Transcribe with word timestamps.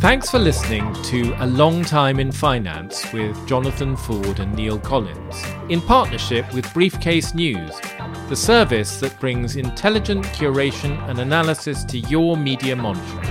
Thanks 0.00 0.30
for 0.30 0.38
listening 0.38 0.94
to 1.02 1.34
A 1.38 1.46
Long 1.46 1.84
Time 1.84 2.20
in 2.20 2.30
Finance 2.32 3.12
with 3.12 3.36
Jonathan 3.48 3.96
Ford 3.96 4.38
and 4.40 4.54
Neil 4.54 4.78
Collins, 4.78 5.44
in 5.68 5.80
partnership 5.80 6.50
with 6.54 6.72
Briefcase 6.72 7.34
News, 7.34 7.72
the 8.28 8.36
service 8.36 9.00
that 9.00 9.18
brings 9.18 9.56
intelligent 9.56 10.24
curation 10.26 10.96
and 11.08 11.18
analysis 11.18 11.84
to 11.84 11.98
your 11.98 12.36
media 12.36 12.76
monitoring. 12.76 13.28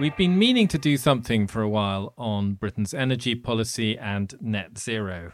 We've 0.00 0.16
been 0.16 0.38
meaning 0.38 0.66
to 0.68 0.78
do 0.78 0.96
something 0.96 1.46
for 1.46 1.60
a 1.60 1.68
while 1.68 2.14
on 2.16 2.54
Britain's 2.54 2.94
energy 2.94 3.34
policy 3.34 3.98
and 3.98 4.34
net 4.40 4.78
zero. 4.78 5.32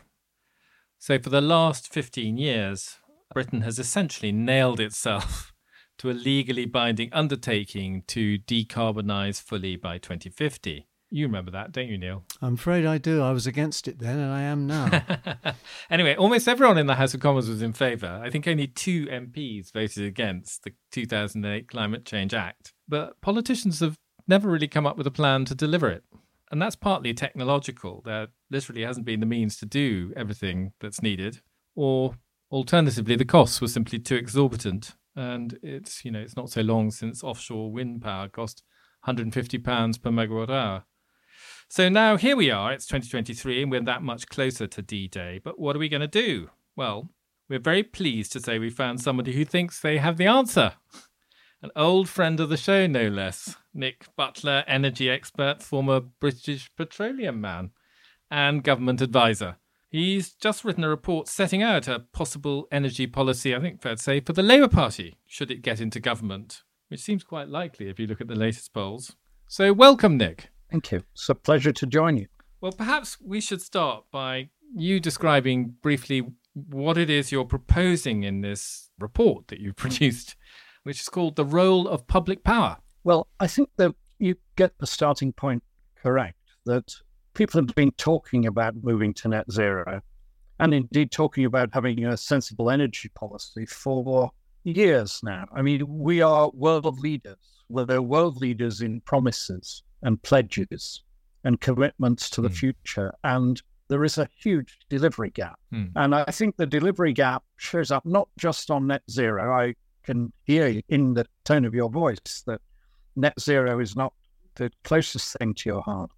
So, 0.98 1.20
for 1.20 1.30
the 1.30 1.40
last 1.40 1.92
15 1.92 2.36
years, 2.36 2.98
Britain 3.36 3.60
has 3.60 3.78
essentially 3.78 4.32
nailed 4.32 4.80
itself 4.80 5.52
to 5.98 6.08
a 6.10 6.12
legally 6.12 6.64
binding 6.64 7.12
undertaking 7.12 8.02
to 8.06 8.38
decarbonise 8.38 9.42
fully 9.42 9.76
by 9.76 9.98
2050. 9.98 10.88
You 11.10 11.26
remember 11.26 11.50
that, 11.50 11.70
don't 11.70 11.88
you, 11.88 11.98
Neil? 11.98 12.24
I'm 12.40 12.54
afraid 12.54 12.86
I 12.86 12.96
do. 12.96 13.20
I 13.20 13.32
was 13.32 13.46
against 13.46 13.88
it 13.88 13.98
then, 13.98 14.18
and 14.18 14.32
I 14.32 14.40
am 14.40 14.66
now. 14.66 15.02
anyway, 15.90 16.16
almost 16.16 16.48
everyone 16.48 16.78
in 16.78 16.86
the 16.86 16.94
House 16.94 17.12
of 17.12 17.20
Commons 17.20 17.46
was 17.46 17.60
in 17.60 17.74
favour. 17.74 18.22
I 18.24 18.30
think 18.30 18.48
only 18.48 18.68
two 18.68 19.04
MPs 19.04 19.70
voted 19.70 20.06
against 20.06 20.64
the 20.64 20.72
2008 20.92 21.68
Climate 21.68 22.06
Change 22.06 22.32
Act. 22.32 22.72
But 22.88 23.20
politicians 23.20 23.80
have 23.80 23.98
never 24.26 24.48
really 24.48 24.66
come 24.66 24.86
up 24.86 24.96
with 24.96 25.06
a 25.06 25.10
plan 25.10 25.44
to 25.44 25.54
deliver 25.54 25.90
it. 25.90 26.04
And 26.50 26.62
that's 26.62 26.74
partly 26.74 27.12
technological. 27.12 28.00
There 28.02 28.28
literally 28.50 28.84
hasn't 28.84 29.04
been 29.04 29.20
the 29.20 29.26
means 29.26 29.58
to 29.58 29.66
do 29.66 30.14
everything 30.16 30.72
that's 30.80 31.02
needed. 31.02 31.42
Or 31.74 32.14
alternatively, 32.50 33.16
the 33.16 33.24
costs 33.24 33.60
were 33.60 33.68
simply 33.68 33.98
too 33.98 34.16
exorbitant 34.16 34.94
and 35.16 35.58
it's 35.62 36.04
you 36.04 36.10
know 36.10 36.20
it's 36.20 36.36
not 36.36 36.50
so 36.50 36.60
long 36.60 36.90
since 36.90 37.24
offshore 37.24 37.72
wind 37.72 38.02
power 38.02 38.28
cost 38.28 38.62
150 39.04 39.58
pounds 39.58 39.98
per 39.98 40.10
megawatt 40.10 40.50
hour. 40.50 40.84
So 41.68 41.88
now 41.88 42.16
here 42.16 42.36
we 42.36 42.50
are, 42.50 42.72
it's 42.72 42.86
2023 42.86 43.62
and 43.62 43.70
we're 43.70 43.80
that 43.80 44.02
much 44.02 44.28
closer 44.28 44.66
to 44.66 44.82
D-Day, 44.82 45.40
but 45.42 45.58
what 45.58 45.74
are 45.74 45.80
we 45.80 45.88
going 45.88 46.00
to 46.00 46.06
do? 46.06 46.50
Well, 46.76 47.10
we're 47.48 47.58
very 47.58 47.82
pleased 47.82 48.32
to 48.32 48.40
say 48.40 48.58
we 48.58 48.70
found 48.70 49.00
somebody 49.00 49.32
who 49.32 49.44
thinks 49.44 49.80
they 49.80 49.98
have 49.98 50.16
the 50.16 50.26
answer. 50.26 50.74
An 51.62 51.70
old 51.74 52.08
friend 52.08 52.38
of 52.38 52.48
the 52.48 52.56
show, 52.56 52.86
no 52.86 53.08
less. 53.08 53.56
Nick 53.74 54.06
Butler, 54.16 54.64
energy 54.68 55.10
expert, 55.10 55.62
former 55.62 56.00
British 56.00 56.70
petroleum 56.76 57.40
man, 57.40 57.70
and 58.30 58.62
government 58.62 59.00
advisor. 59.00 59.56
He's 59.96 60.34
just 60.34 60.62
written 60.62 60.84
a 60.84 60.90
report 60.90 61.26
setting 61.26 61.62
out 61.62 61.88
a 61.88 62.00
possible 62.00 62.68
energy 62.70 63.06
policy, 63.06 63.56
I 63.56 63.60
think 63.60 63.80
fair 63.80 63.96
to 63.96 64.02
say, 64.02 64.20
for 64.20 64.34
the 64.34 64.42
Labour 64.42 64.68
Party, 64.68 65.16
should 65.26 65.50
it 65.50 65.62
get 65.62 65.80
into 65.80 66.00
government, 66.00 66.64
which 66.88 67.00
seems 67.00 67.24
quite 67.24 67.48
likely 67.48 67.88
if 67.88 67.98
you 67.98 68.06
look 68.06 68.20
at 68.20 68.28
the 68.28 68.34
latest 68.34 68.74
polls. 68.74 69.16
So, 69.48 69.72
welcome, 69.72 70.18
Nick. 70.18 70.50
Thank 70.70 70.92
you. 70.92 71.02
It's 71.14 71.30
a 71.30 71.34
pleasure 71.34 71.72
to 71.72 71.86
join 71.86 72.18
you. 72.18 72.26
Well, 72.60 72.72
perhaps 72.72 73.16
we 73.24 73.40
should 73.40 73.62
start 73.62 74.04
by 74.12 74.50
you 74.74 75.00
describing 75.00 75.76
briefly 75.80 76.28
what 76.52 76.98
it 76.98 77.08
is 77.08 77.32
you're 77.32 77.46
proposing 77.46 78.22
in 78.22 78.42
this 78.42 78.90
report 78.98 79.48
that 79.48 79.60
you've 79.60 79.76
produced, 79.76 80.36
which 80.82 81.00
is 81.00 81.08
called 81.08 81.36
The 81.36 81.46
Role 81.46 81.88
of 81.88 82.06
Public 82.06 82.44
Power. 82.44 82.76
Well, 83.02 83.28
I 83.40 83.46
think 83.46 83.70
that 83.78 83.94
you 84.18 84.36
get 84.56 84.76
the 84.76 84.86
starting 84.86 85.32
point 85.32 85.62
correct 86.02 86.36
that 86.66 86.96
people 87.36 87.60
have 87.60 87.74
been 87.74 87.92
talking 87.92 88.46
about 88.46 88.74
moving 88.82 89.12
to 89.12 89.28
net 89.28 89.50
zero 89.52 90.00
and 90.58 90.72
indeed 90.72 91.12
talking 91.12 91.44
about 91.44 91.68
having 91.72 92.04
a 92.06 92.16
sensible 92.16 92.70
energy 92.70 93.10
policy 93.10 93.66
for 93.66 94.30
years 94.64 95.20
now. 95.22 95.44
I 95.54 95.60
mean, 95.60 95.82
we 95.86 96.22
are 96.22 96.50
world 96.54 96.98
leaders. 96.98 97.36
We're 97.68 97.84
the 97.84 98.00
world 98.00 98.40
leaders 98.40 98.80
in 98.80 99.02
promises 99.02 99.82
and 100.02 100.20
pledges 100.22 101.02
and 101.44 101.60
commitments 101.60 102.30
to 102.30 102.40
the 102.40 102.48
mm. 102.48 102.56
future. 102.56 103.12
And 103.22 103.60
there 103.88 104.02
is 104.02 104.16
a 104.16 104.28
huge 104.38 104.78
delivery 104.88 105.30
gap. 105.30 105.58
Mm. 105.74 105.92
And 105.94 106.14
I 106.14 106.24
think 106.24 106.56
the 106.56 106.66
delivery 106.66 107.12
gap 107.12 107.44
shows 107.56 107.90
up 107.90 108.06
not 108.06 108.28
just 108.38 108.70
on 108.70 108.86
net 108.86 109.02
zero. 109.10 109.52
I 109.52 109.74
can 110.04 110.32
hear 110.44 110.80
in 110.88 111.12
the 111.12 111.26
tone 111.44 111.66
of 111.66 111.74
your 111.74 111.90
voice 111.90 112.42
that 112.46 112.62
net 113.14 113.38
zero 113.38 113.78
is 113.78 113.94
not 113.94 114.14
the 114.54 114.70
closest 114.84 115.36
thing 115.36 115.52
to 115.54 115.68
your 115.68 115.82
heart. 115.82 116.10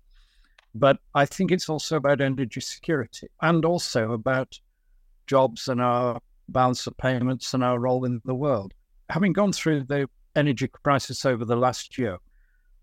But 0.75 0.99
I 1.15 1.27
think 1.27 1.51
it's 1.51 1.69
also 1.69 1.97
about 1.97 2.21
energy 2.21 2.61
security 2.61 3.29
and 3.41 3.65
also 3.65 4.13
about 4.13 4.59
jobs 5.27 5.69
and 5.69 5.81
our 5.81 6.21
balance 6.49 6.87
of 6.87 6.97
payments 6.97 7.55
and 7.55 7.63
our 7.63 7.79
role 7.79 8.05
in 8.05 8.21
the 8.25 8.35
world. 8.35 8.75
Having 9.11 9.33
gone 9.35 9.53
through 9.53 9.85
the 9.85 10.09
energy 10.37 10.69
crisis 10.69 11.25
over 11.25 11.45
the 11.45 11.57
last 11.57 11.99
year, 11.99 12.19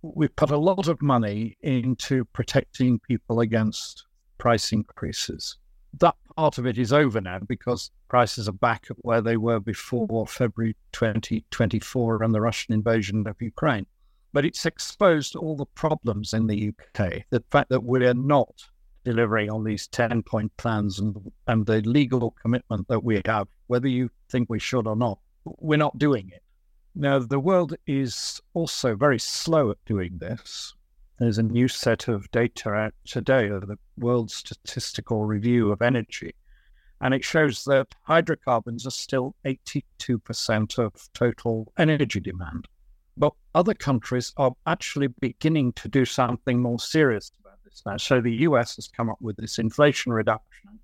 we've 0.01 0.35
put 0.35 0.51
a 0.51 0.57
lot 0.57 0.87
of 0.87 1.01
money 1.01 1.57
into 1.61 2.25
protecting 2.25 2.99
people 2.99 3.39
against 3.39 4.05
price 4.37 4.71
increases. 4.71 5.57
That 5.99 6.15
part 6.35 6.57
of 6.57 6.65
it 6.65 6.77
is 6.77 6.91
over 6.91 7.21
now 7.21 7.39
because 7.39 7.91
prices 8.09 8.49
are 8.49 8.53
back 8.53 8.87
at 8.89 8.97
where 8.99 9.21
they 9.21 9.37
were 9.37 9.59
before 9.59 10.27
February 10.27 10.75
2024 10.91 12.23
and 12.23 12.33
the 12.33 12.41
Russian 12.41 12.73
invasion 12.73 13.25
of 13.27 13.41
Ukraine 13.41 13.87
but 14.35 14.43
it's 14.43 14.65
exposed 14.65 15.37
all 15.37 15.55
the 15.55 15.65
problems 15.65 16.33
in 16.33 16.45
the 16.45 16.67
UK. 16.67 17.23
The 17.29 17.41
fact 17.51 17.69
that 17.69 17.85
we're 17.85 18.13
not 18.13 18.65
delivering 19.05 19.49
on 19.49 19.63
these 19.63 19.87
10 19.87 20.23
point 20.23 20.51
plans 20.57 20.99
and, 20.99 21.15
and 21.47 21.65
the 21.65 21.79
legal 21.83 22.31
commitment 22.31 22.85
that 22.89 23.01
we 23.01 23.21
have, 23.25 23.47
whether 23.67 23.87
you 23.87 24.09
think 24.29 24.49
we 24.49 24.59
should 24.59 24.87
or 24.87 24.97
not, 24.97 25.19
we're 25.45 25.77
not 25.77 25.97
doing 25.97 26.31
it. 26.35 26.43
Now, 26.95 27.19
the 27.19 27.39
world 27.39 27.77
is 27.87 28.41
also 28.53 28.93
very 28.93 29.19
slow 29.19 29.71
at 29.71 29.77
doing 29.85 30.17
this. 30.17 30.73
There's 31.17 31.37
a 31.37 31.43
new 31.43 31.69
set 31.69 32.09
of 32.09 32.29
data 32.31 32.71
out 32.71 32.93
today 33.05 33.47
of 33.47 33.67
the 33.67 33.77
World 33.97 34.31
Statistical 34.31 35.23
Review 35.23 35.71
of 35.71 35.81
Energy, 35.81 36.35
and 36.99 37.13
it 37.13 37.23
shows 37.23 37.63
that 37.65 37.95
hydrocarbons 38.01 38.85
are 38.85 38.91
still 38.91 39.33
82% 39.45 40.77
of 40.77 41.09
total 41.13 41.71
energy 41.77 42.19
demand. 42.19 42.67
Other 43.55 43.73
countries 43.73 44.33
are 44.35 44.51
actually 44.67 45.07
beginning 45.07 45.71
to 45.73 45.87
do 45.87 46.03
something 46.03 46.61
more 46.61 46.77
serious 46.77 47.31
about 47.39 47.57
this 47.63 47.81
now. 47.85 47.95
So 47.95 48.19
the 48.19 48.35
US 48.47 48.75
has 48.75 48.89
come 48.89 49.09
up 49.09 49.17
with 49.21 49.37
this 49.37 49.59
inflation 49.59 50.11
reduction, 50.11 50.77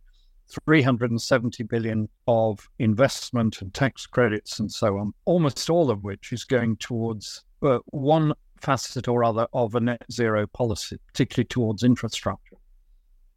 370 0.47 1.63
billion 1.63 2.07
of 2.27 2.69
investment 2.79 3.61
and 3.61 3.73
tax 3.73 4.07
credits 4.07 4.59
and 4.59 4.71
so 4.71 4.97
on, 4.97 5.13
almost 5.25 5.69
all 5.69 5.91
of 5.91 6.05
which 6.05 6.31
is 6.31 6.45
going 6.45 6.77
towards 6.77 7.43
uh, 7.61 7.79
one 7.87 8.33
facet 8.61 9.09
or 9.09 9.25
other 9.25 9.47
of 9.51 9.75
a 9.75 9.81
net 9.81 10.05
zero 10.09 10.47
policy, 10.47 10.97
particularly 11.07 11.47
towards 11.49 11.83
infrastructure. 11.83 12.55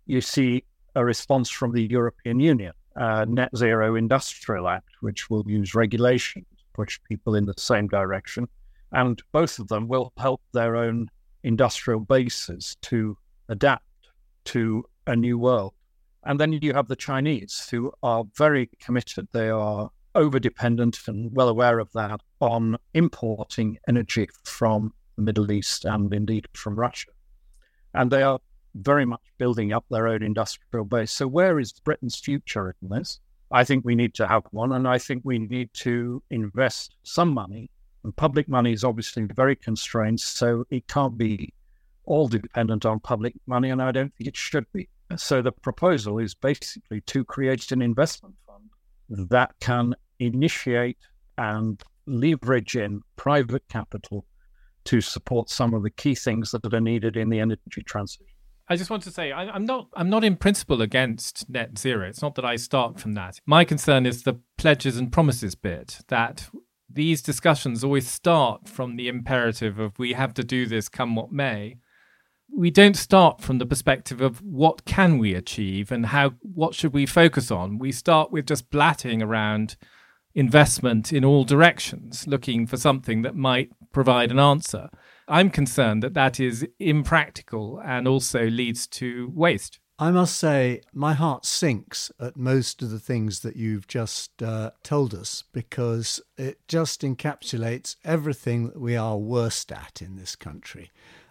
You 0.07 0.21
see 0.21 0.63
a 0.95 1.05
response 1.05 1.51
from 1.51 1.73
the 1.73 1.83
European 1.83 2.39
Union, 2.39 2.73
uh, 2.95 3.25
Net 3.29 3.51
Zero 3.57 3.97
Industrial 3.97 4.69
Act, 4.69 4.91
which 5.01 5.29
will 5.29 5.43
use 5.45 5.75
regulation 5.75 6.47
to 6.57 6.65
push 6.73 7.01
people 7.09 7.35
in 7.35 7.47
the 7.47 7.55
same 7.57 7.89
direction 7.89 8.47
and 8.95 9.21
both 9.33 9.59
of 9.59 9.69
them 9.69 9.89
will 9.89 10.13
help 10.17 10.41
their 10.53 10.77
own 10.77 11.09
industrial 11.43 12.01
bases 12.01 12.77
to 12.81 13.19
adapt 13.49 13.85
to 14.45 14.85
a 15.07 15.17
new 15.17 15.37
world. 15.37 15.75
And 16.23 16.41
then 16.41 16.53
you 16.53 16.73
have 16.73 16.89
the 16.89 16.97
Chinese 16.97 17.69
who 17.71 17.93
are 18.03 18.25
very 18.37 18.71
committed. 18.81 19.29
They 19.33 19.51
are 19.51 19.91
over 20.15 20.39
dependent 20.39 20.97
and 21.09 21.35
well 21.35 21.49
aware 21.49 21.81
of 21.81 21.93
that 21.93 22.21
on 22.41 22.79
importing 22.95 23.79
energy 23.89 24.29
from 24.45 24.95
the 25.17 25.23
Middle 25.23 25.51
East 25.51 25.85
and 25.85 26.15
indeed 26.15 26.47
from 26.55 26.77
Russia. 26.77 27.11
And 27.93 28.11
they 28.11 28.23
are 28.23 28.39
very 28.77 29.05
much 29.05 29.21
building 29.39 29.73
up 29.73 29.85
their 29.91 30.07
own 30.07 30.23
industrial 30.23 30.85
base. 30.85 31.13
So, 31.13 31.27
where 31.27 31.59
is 31.59 31.73
Britain's 31.73 32.19
future 32.19 32.75
in 32.81 32.89
this? 32.89 33.21
I 33.51 33.65
think 33.65 33.85
we 33.85 33.95
need 33.95 34.15
to 34.15 34.27
have 34.27 34.45
one, 34.51 34.73
and 34.73 34.89
I 34.89 34.99
think 34.99 35.23
we 35.25 35.39
need 35.39 35.71
to 35.75 36.23
invest 36.31 36.97
some 37.03 37.33
money 37.33 37.71
and 38.05 38.15
public 38.17 38.49
money 38.49 38.73
is 38.73 38.85
obviously 38.85 39.25
very 39.25 39.57
constrained, 39.57 40.21
so 40.21 40.65
it 40.71 40.87
can't 40.89 41.17
be 41.17 41.53
all 42.05 42.29
dependent 42.29 42.85
on 42.85 43.01
public 43.01 43.35
money, 43.47 43.71
and 43.71 43.83
I 43.83 43.91
don't 43.91 44.15
think 44.15 44.29
it 44.29 44.37
should 44.37 44.67
be. 44.73 44.89
So 45.17 45.43
the 45.43 45.53
proposal 45.53 46.19
is 46.19 46.35
basically 46.35 47.01
to 47.03 47.25
create 47.25 47.73
an 47.73 47.83
investment 47.83 48.35
fund 48.47 49.29
that 49.31 49.55
can 49.61 49.95
initiate 50.19 50.99
and 51.39 51.83
leverage 52.07 52.77
in 52.77 53.01
private 53.17 53.67
capital 53.69 54.27
to 54.85 55.01
support 55.01 55.49
some 55.49 55.73
of 55.73 55.83
the 55.83 55.91
key 55.91 56.15
things 56.15 56.51
that 56.51 56.73
are 56.73 56.81
needed 56.81 57.17
in 57.17 57.31
the 57.31 57.41
energy 57.41 57.83
transition. 57.87 58.27
I 58.69 58.77
just 58.77 58.91
want 58.91 59.03
to 59.03 59.11
say 59.11 59.31
I, 59.31 59.55
am 59.55 59.67
not 59.67 59.89
I'm 59.95 60.09
not 60.09 60.25
in 60.25 60.37
principle 60.37 60.81
against 60.81 61.49
net 61.51 61.79
zero. 61.79 62.09
It's 62.09 62.23
not 62.23 62.35
that 62.37 62.47
I 62.47 62.57
start 62.57 62.99
from 62.99 63.13
that. 63.13 63.39
My 63.45 63.65
concern 63.65 64.07
is 64.07 64.23
the 64.23 64.41
pledges 64.57 64.97
and 64.97 65.13
promises 65.13 65.55
bit 65.55 65.99
that 66.09 66.49
these 66.95 67.23
discussions 67.23 67.85
always 67.85 68.09
start 68.09 68.69
from 68.69 68.97
the 68.97 69.09
imperative 69.09 69.79
of 69.79 69.99
we 69.99 70.13
have 70.13 70.35
to 70.35 70.45
do 70.45 70.67
this 70.67 70.89
come 70.89 71.15
what 71.15 71.33
may 71.33 71.77
we 72.57 72.71
don't 72.71 72.97
start 72.97 73.41
from 73.41 73.59
the 73.59 73.67
perspective 73.67 74.21
of 74.21 74.41
what 74.43 74.85
can 74.85 75.19
we 75.19 75.35
achieve 75.35 75.91
and 75.91 76.07
how 76.07 76.31
what 76.41 76.75
should 76.75 76.93
we 76.93 77.07
focus 77.07 77.51
on 77.51 77.79
we 77.79 77.91
start 77.91 78.31
with 78.31 78.47
just 78.47 78.71
blatting 78.71 79.23
around 79.23 79.77
investment 80.35 81.13
in 81.13 81.25
all 81.25 81.45
directions, 81.45 82.27
looking 82.27 82.67
for 82.67 82.77
something 82.77 83.23
that 83.23 83.37
might 83.37 83.71
provide 83.93 84.31
an 84.31 84.39
answer. 84.39 84.91
I'm 85.29 85.49
concerned 85.49 86.03
that 86.03 86.15
that 86.15 86.41
is 86.41 86.67
impractical 86.79 87.81
and 87.85 88.09
also 88.09 88.47
leads 88.47 88.87
to 88.89 89.31
waste. 89.35 89.79
I 89.97 90.11
must 90.11 90.37
say, 90.37 90.81
my 90.93 91.13
heart 91.13 91.47
sinks 91.47 92.11
at 92.19 92.37
most 92.37 92.83
of 92.83 92.91
the 92.91 92.99
things 92.99 93.41
that 93.41 93.55
you've 93.55 93.87
just 93.87 94.43
uh, 94.43 94.73
told 94.83 95.15
us 95.15 95.45
because 95.53 96.21
it 96.37 96.59
just 96.67 97.03
encapsulates 97.03 97.95
everything 98.05 98.67
that 98.67 98.81
we 98.81 98.97
are 98.97 99.17
worst 99.17 99.71
at 99.71 100.03
in 100.03 100.17
this 100.17 100.35
country. 100.35 100.91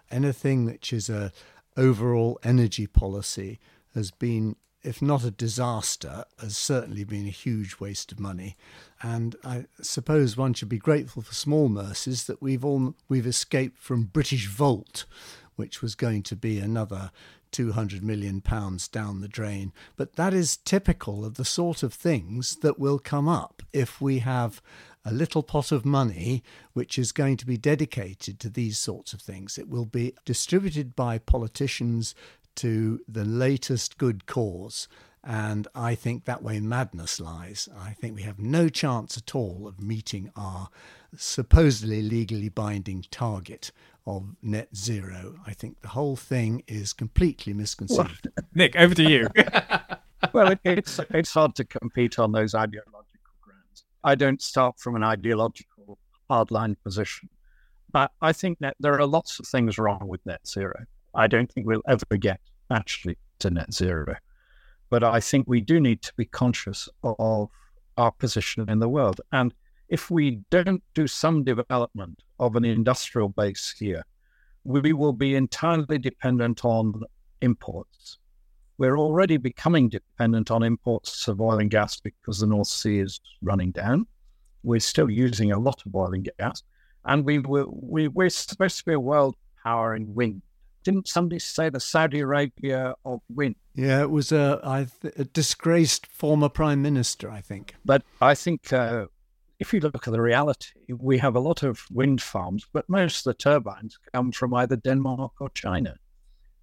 Anything 0.09 0.63
which 0.63 0.93
is 0.93 1.09
a 1.09 1.33
overall 1.75 2.39
energy 2.41 2.87
policy 2.87 3.59
has 3.95 4.11
been, 4.11 4.55
if 4.81 5.01
not 5.01 5.25
a 5.25 5.31
disaster, 5.31 6.23
has 6.39 6.55
certainly 6.55 7.03
been 7.03 7.27
a 7.27 7.31
huge 7.31 7.81
waste 7.81 8.13
of 8.13 8.19
money. 8.19 8.55
And 9.01 9.35
I 9.43 9.65
suppose 9.81 10.37
one 10.37 10.53
should 10.53 10.69
be 10.69 10.77
grateful 10.77 11.21
for 11.21 11.33
small 11.33 11.67
mercies 11.67 12.27
that 12.27 12.41
we've 12.41 12.63
all 12.63 12.95
we've 13.09 13.27
escaped 13.27 13.77
from 13.77 14.07
Britishvolt, 14.07 15.03
which 15.57 15.81
was 15.81 15.95
going 15.95 16.23
to 16.23 16.35
be 16.37 16.59
another 16.59 17.11
200 17.53 18.03
million 18.03 18.41
pounds 18.41 18.87
down 18.89 19.21
the 19.21 19.27
drain. 19.29 19.71
But 19.95 20.17
that 20.17 20.33
is 20.33 20.57
typical 20.57 21.23
of 21.23 21.35
the 21.35 21.45
sort 21.45 21.83
of 21.83 21.93
things 21.93 22.57
that 22.57 22.77
will 22.77 22.99
come 22.99 23.29
up 23.29 23.63
if 23.71 24.01
we 24.01 24.19
have 24.19 24.61
a 25.05 25.13
little 25.13 25.43
pot 25.43 25.71
of 25.71 25.85
money 25.85 26.43
which 26.73 26.97
is 26.97 27.11
going 27.11 27.37
to 27.37 27.45
be 27.45 27.57
dedicated 27.57 28.39
to 28.39 28.49
these 28.49 28.77
sorts 28.77 29.13
of 29.13 29.21
things. 29.21 29.57
It 29.57 29.69
will 29.69 29.85
be 29.85 30.13
distributed 30.25 30.95
by 30.95 31.17
politicians 31.17 32.15
to 32.55 33.01
the 33.07 33.25
latest 33.25 33.97
good 33.97 34.25
cause. 34.25 34.87
And 35.23 35.67
I 35.73 35.95
think 35.95 36.25
that 36.25 36.43
way 36.43 36.59
madness 36.59 37.19
lies. 37.19 37.69
I 37.77 37.91
think 37.91 38.15
we 38.15 38.23
have 38.23 38.39
no 38.39 38.67
chance 38.67 39.17
at 39.17 39.35
all 39.35 39.67
of 39.67 39.81
meeting 39.81 40.31
our 40.35 40.69
supposedly 41.17 42.01
legally 42.01 42.49
binding 42.49 43.05
target 43.11 43.71
of 44.05 44.35
net 44.41 44.75
zero. 44.75 45.35
I 45.45 45.53
think 45.53 45.81
the 45.81 45.89
whole 45.89 46.15
thing 46.15 46.63
is 46.67 46.93
completely 46.93 47.53
misconceived. 47.53 48.27
Well, 48.35 48.45
Nick, 48.53 48.75
over 48.75 48.93
to 48.95 49.03
you. 49.03 49.27
well, 50.33 50.51
it, 50.51 50.59
it's 50.63 50.99
it's 51.11 51.33
hard 51.33 51.55
to 51.55 51.65
compete 51.65 52.19
on 52.19 52.31
those 52.31 52.53
ideological 52.53 53.33
grounds. 53.41 53.85
I 54.03 54.15
don't 54.15 54.41
start 54.41 54.79
from 54.79 54.95
an 54.95 55.03
ideological 55.03 55.97
hardline 56.29 56.75
position, 56.83 57.29
but 57.91 58.11
I 58.21 58.33
think 58.33 58.59
that 58.59 58.75
there 58.79 58.99
are 58.99 59.05
lots 59.05 59.39
of 59.39 59.47
things 59.47 59.77
wrong 59.77 60.07
with 60.07 60.25
net 60.25 60.47
zero. 60.47 60.85
I 61.15 61.27
don't 61.27 61.51
think 61.51 61.67
we'll 61.67 61.81
ever 61.87 62.17
get 62.19 62.39
actually 62.71 63.17
to 63.39 63.51
net 63.51 63.73
zero, 63.73 64.15
but 64.89 65.03
I 65.03 65.19
think 65.19 65.47
we 65.47 65.61
do 65.61 65.79
need 65.79 66.01
to 66.03 66.13
be 66.15 66.25
conscious 66.25 66.89
of 67.03 67.49
our 67.97 68.11
position 68.11 68.67
in 68.69 68.79
the 68.79 68.89
world 68.89 69.21
and 69.31 69.53
if 69.93 70.09
we 70.09 70.39
don't 70.49 70.81
do 70.95 71.05
some 71.05 71.43
development 71.43 72.23
of 72.39 72.55
an 72.55 72.65
industrial 72.65 73.29
base 73.29 73.75
here, 73.77 74.03
we 74.63 74.91
will 74.91 75.13
be 75.13 75.35
entirely 75.35 75.99
dependent 75.99 76.65
on 76.65 77.03
imports. 77.41 78.17
We're 78.79 78.97
already 78.97 79.37
becoming 79.37 79.89
dependent 79.89 80.49
on 80.49 80.63
imports 80.63 81.27
of 81.27 81.39
oil 81.39 81.59
and 81.59 81.69
gas 81.69 81.99
because 81.99 82.39
the 82.39 82.47
North 82.47 82.69
Sea 82.69 83.01
is 83.01 83.21
running 83.43 83.69
down. 83.69 84.07
We're 84.63 84.79
still 84.79 85.11
using 85.11 85.51
a 85.51 85.59
lot 85.59 85.83
of 85.85 85.93
oil 85.93 86.11
and 86.11 86.27
gas, 86.39 86.63
and 87.05 87.23
we 87.23 87.37
were, 87.37 87.67
we, 87.69 88.07
we're 88.07 88.31
supposed 88.31 88.79
to 88.79 88.85
be 88.85 88.93
a 88.93 88.99
world 88.99 89.35
power 89.61 89.95
in 89.95 90.11
wind. 90.15 90.41
Didn't 90.83 91.07
somebody 91.07 91.37
say 91.37 91.69
the 91.69 91.79
Saudi 91.79 92.21
Arabia 92.21 92.95
of 93.05 93.21
wind? 93.29 93.57
Yeah, 93.75 94.01
it 94.01 94.09
was 94.09 94.31
a, 94.31 94.87
a 95.03 95.23
disgraced 95.25 96.07
former 96.07 96.49
prime 96.49 96.81
minister, 96.81 97.29
I 97.29 97.41
think. 97.41 97.75
But 97.85 98.03
I 98.19 98.33
think 98.33 98.73
uh, 98.73 99.05
if 99.63 99.73
you 99.73 99.79
look 99.79 100.05
at 100.05 100.11
the 100.11 100.19
reality, 100.19 100.73
we 100.89 101.17
have 101.17 101.37
a 101.37 101.39
lot 101.39 101.63
of 101.63 101.85
wind 101.89 102.21
farms, 102.21 102.67
but 102.73 102.83
most 102.89 103.19
of 103.19 103.23
the 103.23 103.33
turbines 103.33 103.97
come 104.13 104.29
from 104.29 104.53
either 104.53 104.75
Denmark 104.75 105.31
or 105.39 105.47
China. 105.51 105.95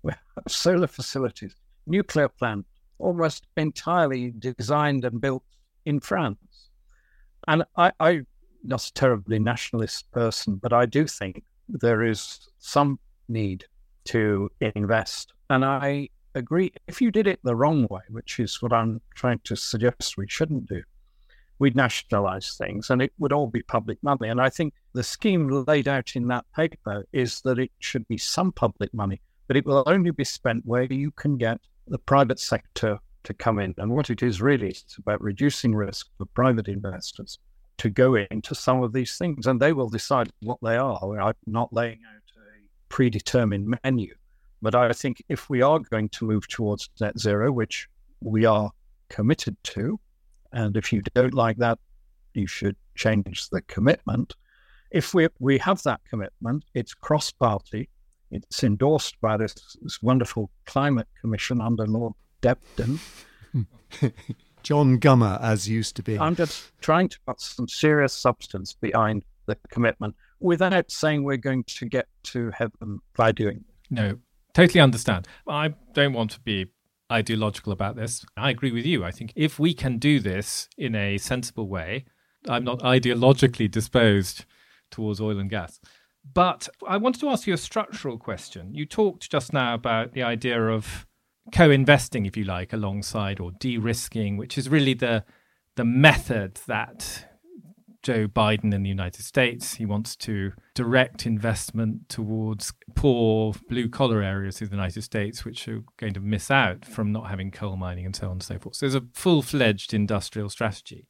We 0.03 0.13
have 0.13 0.45
solar 0.49 0.87
facilities, 0.87 1.55
nuclear 1.87 2.29
plant, 2.29 2.67
almost 2.99 3.47
entirely 3.57 4.35
designed 4.39 5.07
and 5.07 5.19
built 5.19 5.45
in 5.87 6.01
France. 6.01 6.69
And 7.49 7.65
I, 7.75 7.91
I'm 8.01 8.27
not 8.65 8.87
a 8.87 8.93
terribly 8.93 9.39
nationalist 9.39 10.13
person, 10.13 10.57
but 10.57 10.75
I 10.75 10.85
do 10.85 11.07
think 11.07 11.43
there 11.71 12.03
is 12.03 12.51
some 12.59 12.99
need 13.29 13.65
to 14.09 14.51
invest. 14.61 15.33
And 15.49 15.65
I 15.65 16.11
agree, 16.35 16.75
if 16.87 17.01
you 17.01 17.11
did 17.11 17.27
it 17.27 17.41
the 17.45 17.57
wrong 17.57 17.87
way, 17.89 18.03
which 18.11 18.39
is 18.39 18.61
what 18.61 18.75
I'm 18.75 19.01
trying 19.15 19.41
to 19.45 19.57
suggest 19.57 20.19
we 20.19 20.29
shouldn't 20.29 20.67
do, 20.67 20.83
we'd 21.61 21.77
nationalize 21.77 22.57
things 22.57 22.89
and 22.91 23.01
it 23.03 23.13
would 23.19 23.33
all 23.33 23.47
be 23.47 23.63
public 23.63 23.99
money. 24.03 24.29
And 24.29 24.41
I 24.41 24.49
think 24.49 24.73
the 24.95 25.05
scheme 25.05 25.47
laid 25.67 25.87
out 25.87 26.17
in 26.17 26.27
that 26.29 26.47
paper 26.57 27.07
is 27.13 27.43
that 27.43 27.59
it 27.59 27.71
should 27.79 28.09
be 28.09 28.17
some 28.17 28.51
public 28.51 28.93
money, 28.95 29.21
but 29.47 29.57
it 29.57 29.67
will 29.67 29.85
only 29.87 30.11
be 30.11 30.25
spent 30.25 30.65
where 30.65 30.85
you 30.85 31.11
can 31.13 31.37
get 31.37 31.61
the 31.87 31.99
private 31.99 32.41
sector 32.41 32.99
to 33.25 33.35
come 33.35 33.59
in. 33.59 33.75
And 33.77 33.93
what 33.93 34.09
it 34.09 34.23
is 34.23 34.41
really, 34.41 34.71
it's 34.71 34.97
about 34.97 35.21
reducing 35.21 35.75
risk 35.75 36.09
for 36.17 36.25
private 36.25 36.67
investors 36.67 37.39
to 37.77 37.91
go 37.91 38.15
into 38.15 38.55
some 38.55 38.83
of 38.83 38.95
these 38.95 39.19
things 39.19 39.47
and 39.47 39.61
they 39.61 39.75
will 39.75 39.91
decide 39.91 40.31
what 40.41 40.59
they 40.63 40.79
are. 40.79 41.21
I'm 41.21 41.35
not 41.47 41.73
laying 41.75 42.01
out 42.09 42.23
a 42.39 42.61
predetermined 42.89 43.77
menu. 43.85 44.15
But 44.63 44.75
I 44.75 44.93
think 44.95 45.23
if 45.29 45.51
we 45.51 45.61
are 45.61 45.79
going 45.79 46.09
to 46.11 46.25
move 46.25 46.49
towards 46.49 46.89
net 47.01 47.19
zero, 47.19 47.53
which 47.53 47.87
we 48.21 48.47
are 48.47 48.71
committed 49.11 49.57
to, 49.65 50.01
and 50.53 50.77
if 50.77 50.93
you 50.93 51.03
don't 51.15 51.35
like 51.35 51.57
that, 51.59 51.79
you 52.35 52.47
should 52.47 52.77
change 52.95 53.49
the 53.51 53.63
commitment. 53.63 54.35
If 54.91 55.15
we, 55.15 55.29
we 55.39 55.59
have 55.59 55.83
that 55.85 56.01
commitment, 56.09 56.65
it's 56.75 56.95
cross 56.95 57.31
party, 57.31 57.89
it's 58.31 58.63
endorsed 58.65 59.21
by 59.21 59.37
this, 59.37 59.55
this 59.83 60.03
wonderful 60.03 60.51
climate 60.67 61.09
commission 61.21 61.61
under 61.61 61.87
Lord 61.87 62.15
Deben. 62.43 62.99
John 64.63 65.01
Gummer, 65.01 65.41
as 65.41 65.69
used 65.69 65.97
to 65.97 66.03
be. 66.03 66.19
I'm 66.19 66.37
just 66.37 66.73
trying 66.81 67.09
to 67.09 67.19
put 67.27 67.41
some 67.41 67.67
serious 67.67 68.13
substance 68.13 68.75
behind 68.75 69.25
the 69.47 69.57
commitment 69.71 70.15
without 70.39 70.91
saying 70.91 71.25
we're 71.25 71.37
going 71.37 71.65
to 71.65 71.87
get 71.87 72.07
to 72.25 72.51
heaven 72.51 73.01
by 73.17 73.33
doing 73.33 73.57
it. 73.57 73.65
No, 73.91 74.19
totally 74.55 74.81
understand. 74.81 75.27
I 75.49 75.75
don't 75.95 76.13
want 76.13 76.33
to 76.33 76.41
be 76.41 76.67
ideological 77.11 77.73
about 77.73 77.97
this. 77.97 78.25
I 78.37 78.51
agree 78.51 78.73
with 78.73 78.87
you. 78.87 79.05
I 79.05 79.11
think 79.11 79.33
if 79.37 79.59
we 79.59 79.75
can 79.75 79.99
do 79.99 80.21
this 80.21 80.69
in 80.77 80.95
a 80.95 81.19
sensible 81.19 81.69
way, 81.69 82.05
I'm 82.49 82.65
not 82.65 82.81
ideologically 82.81 83.71
disposed 83.71 84.45
towards 84.91 85.21
oil 85.21 85.39
and 85.39 85.51
gas. 85.51 85.81
But 86.35 86.69
I 86.87 86.97
wanted 86.97 87.21
to 87.21 87.29
ask 87.29 87.47
you 87.47 87.55
a 87.55 87.59
structural 87.59 88.19
question. 88.19 88.75
You 88.75 88.87
talked 88.87 89.31
just 89.31 89.53
now 89.53 89.75
about 89.75 90.13
the 90.13 90.23
idea 90.23 90.61
of 90.69 91.07
co-investing, 91.53 92.27
if 92.27 92.37
you 92.37 92.45
like, 92.45 92.73
alongside 92.73 93.41
or 93.41 93.53
de-risking, 93.53 94.37
which 94.37 94.59
is 94.59 94.69
really 94.69 94.95
the 94.95 95.25
the 95.77 95.85
method 95.85 96.61
that 96.67 97.30
Joe 98.03 98.27
Biden 98.27 98.73
in 98.73 98.83
the 98.83 98.89
United 98.89 99.23
States. 99.23 99.75
He 99.75 99.87
wants 99.87 100.17
to 100.17 100.53
direct 100.75 101.27
investment 101.27 102.09
towards 102.09 102.73
poor 102.95 103.55
blue 103.69 103.89
collar 103.89 104.23
areas 104.23 104.61
of 104.63 104.71
the 104.71 104.77
United 104.77 105.03
States, 105.03 105.45
which 105.45 105.69
are 105.69 105.83
going 105.99 106.15
to 106.15 106.21
miss 106.21 106.51
out 106.51 106.85
from 106.85 107.13
not 107.13 107.29
having 107.29 107.51
coal 107.51 107.77
mining 107.77 108.07
and 108.07 108.17
so 108.17 108.27
on 108.27 108.33
and 108.33 108.43
so 108.43 108.59
forth. 108.59 108.77
So 108.77 108.87
there's 108.87 108.95
a 108.95 109.07
full 109.13 109.43
fledged 109.43 109.93
industrial 109.93 110.49
strategy. 110.49 111.07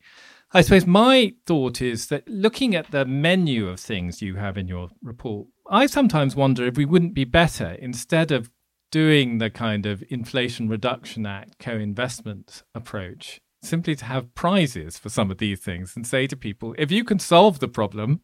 I 0.52 0.62
suppose 0.62 0.87
my 0.87 1.35
thought 1.47 1.80
is 1.80 2.09
that 2.09 2.28
looking 2.28 2.75
at 2.75 2.90
the 2.90 3.04
menu 3.04 3.68
of 3.68 3.78
things 3.78 4.20
you 4.20 4.35
have 4.37 4.59
in 4.59 4.66
your 4.66 4.88
report, 5.00 5.47
I 5.70 5.87
sometimes 5.87 6.35
wonder 6.35 6.66
if 6.66 6.76
we 6.76 6.85
wouldn't 6.85 7.14
be 7.14 7.25
better 7.25 7.76
instead 7.78 8.32
of 8.32 8.50
doing 8.90 9.38
the 9.38 9.50
kind 9.50 9.87
of 9.87 10.02
Inflation 10.09 10.68
Reduction 10.68 11.25
Act 11.25 11.59
co 11.61 11.73
investment 11.73 12.64
approach 12.75 13.40
simply 13.62 13.95
to 13.95 14.05
have 14.05 14.35
prizes 14.35 14.99
for 14.99 15.09
some 15.09 15.31
of 15.31 15.38
these 15.38 15.61
things 15.61 15.95
and 15.97 16.07
say 16.07 16.26
to 16.26 16.37
people, 16.37 16.75
if 16.79 16.90
you 16.90 17.05
can 17.05 17.19
solve 17.19 17.59
the 17.59 17.69
problem, 17.69 18.21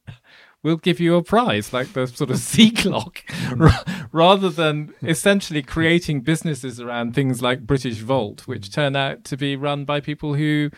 we'll 0.62 0.76
give 0.76 0.98
you 0.98 1.14
a 1.14 1.22
prize, 1.22 1.72
like 1.72 1.92
the 1.92 2.06
sort 2.06 2.30
of 2.30 2.38
sea 2.52 2.70
clock, 2.70 3.22
mm-hmm. 3.28 4.06
rather 4.12 4.50
than 4.50 4.94
essentially 5.02 5.62
creating 5.62 6.22
businesses 6.22 6.80
around 6.80 7.14
things 7.14 7.42
like 7.42 7.66
Britishvolt, 7.66 8.40
which 8.42 8.62
mm-hmm. 8.62 8.80
turn 8.80 8.96
out 8.96 9.24
to 9.24 9.36
be 9.36 9.56
run 9.56 9.84
by 9.84 10.00
people 10.00 10.34
who 10.34 10.70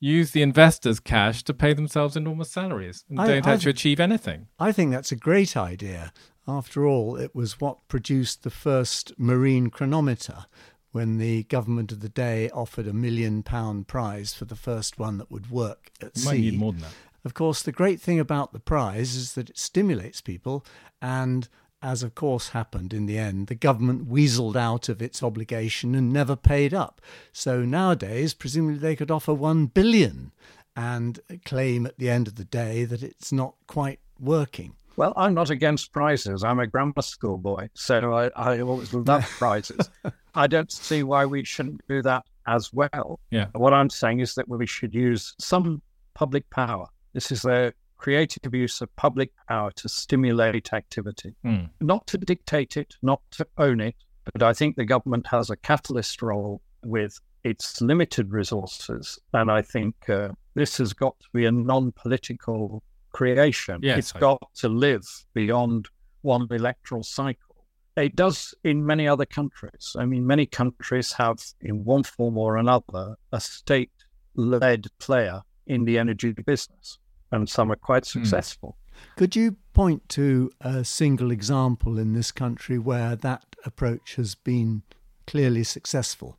use 0.00 0.32
the 0.32 0.42
investors' 0.42 0.98
cash 0.98 1.44
to 1.44 1.54
pay 1.54 1.72
themselves 1.72 2.16
enormous 2.16 2.50
salaries 2.50 3.04
and 3.08 3.20
I, 3.20 3.26
don't 3.28 3.46
I, 3.46 3.52
actually 3.52 3.70
achieve 3.70 4.00
anything. 4.00 4.48
I 4.58 4.72
think 4.72 4.90
that's 4.90 5.12
a 5.12 5.16
great 5.16 5.56
idea. 5.56 6.12
After 6.46 6.84
all, 6.84 7.14
it 7.16 7.36
was 7.36 7.60
what 7.60 7.86
produced 7.86 8.42
the 8.42 8.50
first 8.50 9.12
marine 9.16 9.70
chronometer, 9.70 10.46
when 10.92 11.18
the 11.18 11.42
government 11.44 11.90
of 11.90 12.00
the 12.00 12.08
day 12.08 12.48
offered 12.50 12.86
a 12.86 12.92
million 12.92 13.42
pound 13.42 13.88
prize 13.88 14.32
for 14.32 14.44
the 14.44 14.56
first 14.56 14.98
one 14.98 15.18
that 15.18 15.30
would 15.30 15.50
work 15.50 15.90
at 16.00 16.12
you 16.14 16.22
sea. 16.22 16.28
Might 16.28 16.40
need 16.40 16.58
more 16.58 16.72
than 16.72 16.82
that. 16.82 16.92
Of 17.24 17.34
course, 17.34 17.62
the 17.62 17.72
great 17.72 18.00
thing 18.00 18.18
about 18.18 18.52
the 18.52 18.60
prize 18.60 19.14
is 19.14 19.34
that 19.34 19.50
it 19.50 19.58
stimulates 19.58 20.20
people, 20.20 20.64
and 21.00 21.48
as 21.80 22.02
of 22.02 22.14
course 22.14 22.50
happened 22.50 22.92
in 22.92 23.06
the 23.06 23.18
end, 23.18 23.48
the 23.48 23.54
government 23.54 24.08
weaseled 24.08 24.56
out 24.56 24.88
of 24.88 25.02
its 25.02 25.22
obligation 25.22 25.94
and 25.94 26.12
never 26.12 26.36
paid 26.36 26.72
up. 26.72 27.00
So 27.32 27.62
nowadays, 27.62 28.34
presumably, 28.34 28.78
they 28.78 28.96
could 28.96 29.10
offer 29.10 29.34
one 29.34 29.66
billion 29.66 30.32
and 30.76 31.20
claim 31.44 31.86
at 31.86 31.98
the 31.98 32.08
end 32.08 32.28
of 32.28 32.36
the 32.36 32.44
day 32.44 32.84
that 32.84 33.02
it's 33.02 33.32
not 33.32 33.54
quite 33.66 34.00
working. 34.18 34.74
Well, 34.96 35.12
I'm 35.16 35.34
not 35.34 35.50
against 35.50 35.92
prizes. 35.92 36.44
I'm 36.44 36.60
a 36.60 36.66
grammar 36.66 37.02
school 37.02 37.38
boy, 37.38 37.70
so 37.74 38.14
I, 38.14 38.30
I 38.36 38.60
always 38.60 38.92
love 38.92 39.24
prizes. 39.38 39.90
I 40.34 40.46
don't 40.46 40.70
see 40.72 41.02
why 41.02 41.26
we 41.26 41.44
shouldn't 41.44 41.80
do 41.88 42.02
that 42.02 42.24
as 42.46 42.72
well. 42.72 43.20
Yeah. 43.30 43.46
What 43.52 43.72
I'm 43.74 43.90
saying 43.90 44.20
is 44.20 44.34
that 44.34 44.48
we 44.48 44.66
should 44.66 44.94
use 44.94 45.34
some 45.38 45.82
public 46.14 46.48
power. 46.50 46.86
This 47.12 47.30
is 47.30 47.44
a 47.44 47.72
creative 47.98 48.54
use 48.54 48.80
of 48.80 48.94
public 48.96 49.30
power 49.48 49.70
to 49.72 49.88
stimulate 49.88 50.72
activity, 50.72 51.34
Mm. 51.44 51.70
not 51.80 52.06
to 52.08 52.18
dictate 52.18 52.76
it, 52.76 52.96
not 53.02 53.20
to 53.32 53.46
own 53.58 53.80
it. 53.80 53.94
But 54.32 54.42
I 54.42 54.52
think 54.54 54.76
the 54.76 54.84
government 54.84 55.26
has 55.28 55.50
a 55.50 55.56
catalyst 55.56 56.22
role 56.22 56.60
with 56.84 57.18
its 57.44 57.80
limited 57.80 58.32
resources. 58.32 59.18
And 59.32 59.50
I 59.50 59.62
think 59.62 60.08
uh, 60.08 60.30
this 60.54 60.78
has 60.78 60.92
got 60.92 61.18
to 61.20 61.26
be 61.32 61.44
a 61.46 61.52
non 61.52 61.92
political 61.92 62.82
creation. 63.12 63.80
Yes, 63.82 63.98
it's 63.98 64.16
I- 64.16 64.20
got 64.20 64.42
to 64.56 64.68
live 64.68 65.06
beyond 65.34 65.88
one 66.22 66.46
electoral 66.50 67.02
cycle. 67.02 67.51
It 67.96 68.16
does 68.16 68.54
in 68.64 68.86
many 68.86 69.06
other 69.06 69.26
countries. 69.26 69.94
I 69.98 70.06
mean, 70.06 70.26
many 70.26 70.46
countries 70.46 71.12
have, 71.14 71.38
in 71.60 71.84
one 71.84 72.04
form 72.04 72.38
or 72.38 72.56
another, 72.56 73.16
a 73.32 73.40
state 73.40 73.90
led 74.34 74.86
player 74.98 75.42
in 75.66 75.84
the 75.84 75.98
energy 75.98 76.32
business, 76.32 76.98
and 77.30 77.48
some 77.48 77.70
are 77.70 77.76
quite 77.76 78.04
Hmm. 78.06 78.20
successful. 78.20 78.76
Could 79.16 79.36
you 79.36 79.56
point 79.74 80.08
to 80.10 80.50
a 80.60 80.84
single 80.84 81.30
example 81.30 81.98
in 81.98 82.12
this 82.12 82.32
country 82.32 82.78
where 82.78 83.16
that 83.16 83.44
approach 83.64 84.14
has 84.16 84.34
been 84.34 84.82
clearly 85.26 85.64
successful? 85.64 86.38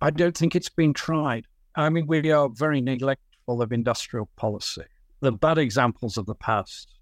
I 0.00 0.10
don't 0.10 0.36
think 0.36 0.54
it's 0.54 0.68
been 0.68 0.92
tried. 0.94 1.46
I 1.74 1.88
mean, 1.88 2.06
we 2.06 2.30
are 2.30 2.48
very 2.48 2.80
neglectful 2.80 3.62
of 3.62 3.72
industrial 3.72 4.28
policy. 4.36 4.84
The 5.20 5.32
bad 5.32 5.58
examples 5.58 6.16
of 6.18 6.26
the 6.26 6.34
past 6.34 6.94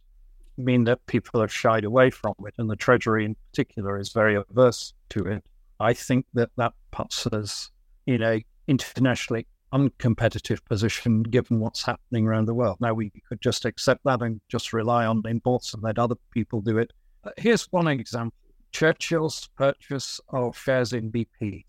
mean 0.64 0.84
that 0.84 1.04
people 1.06 1.40
have 1.40 1.52
shied 1.52 1.84
away 1.84 2.10
from 2.10 2.34
it, 2.46 2.54
and 2.58 2.70
the 2.70 2.76
Treasury 2.76 3.24
in 3.24 3.36
particular 3.50 3.98
is 3.98 4.12
very 4.12 4.36
averse 4.36 4.94
to 5.10 5.24
it. 5.26 5.44
I 5.78 5.94
think 5.94 6.26
that 6.34 6.50
that 6.56 6.72
puts 6.90 7.26
us 7.26 7.70
in 8.06 8.22
a 8.22 8.44
internationally 8.68 9.46
uncompetitive 9.72 10.64
position 10.64 11.22
given 11.22 11.60
what's 11.60 11.82
happening 11.82 12.26
around 12.26 12.46
the 12.46 12.54
world. 12.54 12.78
Now, 12.80 12.94
we 12.94 13.12
could 13.28 13.40
just 13.40 13.64
accept 13.64 14.04
that 14.04 14.22
and 14.22 14.40
just 14.48 14.72
rely 14.72 15.06
on 15.06 15.22
imports 15.26 15.74
and 15.74 15.82
let 15.82 15.98
other 15.98 16.16
people 16.32 16.60
do 16.60 16.78
it. 16.78 16.92
Here's 17.36 17.64
one 17.70 17.86
example 17.88 18.34
Churchill's 18.72 19.48
purchase 19.56 20.20
of 20.28 20.56
shares 20.56 20.92
in 20.92 21.10
BP 21.10 21.64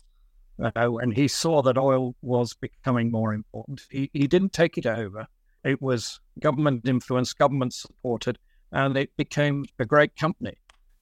uh, 0.62 0.86
when 0.86 1.10
he 1.10 1.28
saw 1.28 1.62
that 1.62 1.78
oil 1.78 2.14
was 2.22 2.54
becoming 2.54 3.10
more 3.10 3.34
important. 3.34 3.82
He, 3.90 4.10
he 4.12 4.26
didn't 4.26 4.52
take 4.52 4.78
it 4.78 4.86
over. 4.86 5.26
It 5.64 5.80
was 5.80 6.20
government 6.40 6.88
influenced, 6.88 7.38
government 7.38 7.72
supported, 7.72 8.38
and 8.72 8.96
it 8.96 9.16
became 9.16 9.64
a 9.78 9.84
great 9.84 10.16
company. 10.16 10.56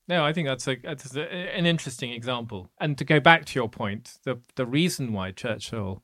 No, 0.09 0.25
I 0.25 0.33
think 0.33 0.49
that's 0.49 0.67
a 0.67 0.77
that's 0.83 1.15
a, 1.15 1.23
an 1.23 1.67
interesting 1.67 2.13
example. 2.13 2.71
And 2.81 2.99
to 2.99 3.05
go 3.05 3.21
back 3.21 3.45
to 3.47 3.59
your 3.59 3.69
point, 3.69 4.19
the 4.25 4.41
the 4.57 4.67
reason 4.67 5.13
why 5.13 5.31
Churchill 5.31 6.03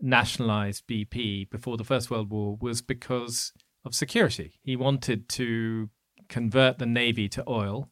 nationalized 0.00 0.86
BP 0.88 1.48
before 1.48 1.76
the 1.76 1.84
First 1.84 2.10
World 2.10 2.30
War 2.30 2.58
was 2.60 2.82
because 2.82 3.52
of 3.84 3.94
security. 3.94 4.54
He 4.62 4.74
wanted 4.74 5.28
to 5.30 5.90
convert 6.28 6.78
the 6.78 6.86
navy 6.86 7.28
to 7.28 7.44
oil, 7.48 7.90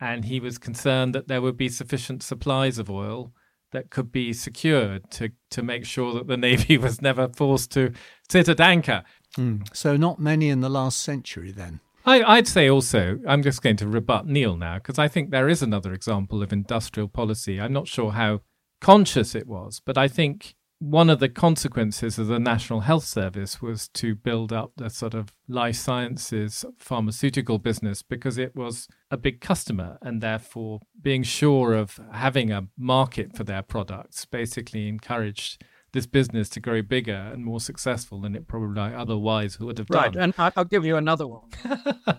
and 0.00 0.24
he 0.24 0.40
was 0.40 0.56
concerned 0.56 1.14
that 1.14 1.28
there 1.28 1.42
would 1.42 1.58
be 1.58 1.68
sufficient 1.68 2.22
supplies 2.22 2.78
of 2.78 2.90
oil 2.90 3.34
that 3.72 3.90
could 3.90 4.10
be 4.10 4.32
secured 4.32 5.10
to 5.10 5.30
to 5.50 5.62
make 5.62 5.84
sure 5.84 6.14
that 6.14 6.26
the 6.26 6.36
navy 6.48 6.78
was 6.78 7.02
never 7.02 7.28
forced 7.28 7.70
to 7.72 7.92
sit 8.30 8.48
at 8.48 8.60
anchor. 8.60 9.04
Hmm. 9.36 9.58
So, 9.72 9.96
not 9.96 10.18
many 10.18 10.48
in 10.48 10.60
the 10.60 10.70
last 10.70 11.02
century 11.02 11.52
then. 11.52 11.80
I, 12.10 12.38
I'd 12.38 12.48
say 12.48 12.68
also, 12.68 13.20
I'm 13.24 13.42
just 13.42 13.62
going 13.62 13.76
to 13.76 13.86
rebut 13.86 14.26
Neil 14.26 14.56
now, 14.56 14.74
because 14.78 14.98
I 14.98 15.06
think 15.06 15.30
there 15.30 15.48
is 15.48 15.62
another 15.62 15.92
example 15.92 16.42
of 16.42 16.52
industrial 16.52 17.06
policy. 17.06 17.60
I'm 17.60 17.72
not 17.72 17.86
sure 17.86 18.10
how 18.10 18.40
conscious 18.80 19.36
it 19.36 19.46
was, 19.46 19.80
but 19.84 19.96
I 19.96 20.08
think 20.08 20.56
one 20.80 21.08
of 21.08 21.20
the 21.20 21.28
consequences 21.28 22.18
of 22.18 22.26
the 22.26 22.40
National 22.40 22.80
Health 22.80 23.04
Service 23.04 23.62
was 23.62 23.86
to 23.90 24.16
build 24.16 24.52
up 24.52 24.72
the 24.76 24.90
sort 24.90 25.14
of 25.14 25.32
life 25.46 25.76
sciences 25.76 26.64
pharmaceutical 26.80 27.58
business 27.58 28.02
because 28.02 28.38
it 28.38 28.56
was 28.56 28.88
a 29.10 29.16
big 29.16 29.40
customer 29.40 29.96
and 30.02 30.20
therefore 30.20 30.80
being 31.00 31.22
sure 31.22 31.74
of 31.74 32.00
having 32.12 32.50
a 32.50 32.66
market 32.76 33.36
for 33.36 33.44
their 33.44 33.62
products 33.62 34.24
basically 34.24 34.88
encouraged 34.88 35.62
this 35.92 36.06
business 36.06 36.48
to 36.50 36.60
grow 36.60 36.82
bigger 36.82 37.12
and 37.32 37.44
more 37.44 37.60
successful 37.60 38.20
than 38.20 38.34
it 38.36 38.46
probably 38.46 38.80
otherwise 38.94 39.58
would 39.58 39.78
have 39.78 39.88
done. 39.88 40.02
Right, 40.02 40.16
and 40.16 40.34
I'll 40.38 40.64
give 40.64 40.84
you 40.84 40.96
another 40.96 41.26
one. 41.26 41.48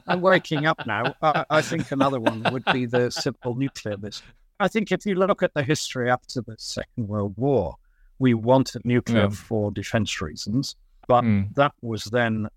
I'm 0.08 0.20
waking 0.32 0.66
up 0.66 0.86
now. 0.86 1.16
I, 1.22 1.46
I 1.50 1.62
think 1.62 1.92
another 1.92 2.20
one 2.20 2.44
would 2.52 2.66
be 2.74 2.86
the 2.86 3.10
civil 3.10 3.56
nuclear 3.56 3.96
business. 3.98 4.24
I 4.60 4.68
think 4.68 4.92
if 4.92 5.06
you 5.06 5.16
look 5.16 5.42
at 5.42 5.54
the 5.54 5.64
history 5.64 6.10
after 6.12 6.42
the 6.42 6.56
Second 6.60 7.08
World 7.08 7.34
War, 7.38 7.76
we 8.20 8.34
wanted 8.34 8.84
nuclear 8.86 9.24
Yeah. 9.24 9.30
for 9.30 9.72
defense 9.72 10.22
reasons, 10.22 10.76
but 11.08 11.24
Mm. 11.24 11.56
that 11.56 11.72
was 11.82 12.04
then 12.06 12.48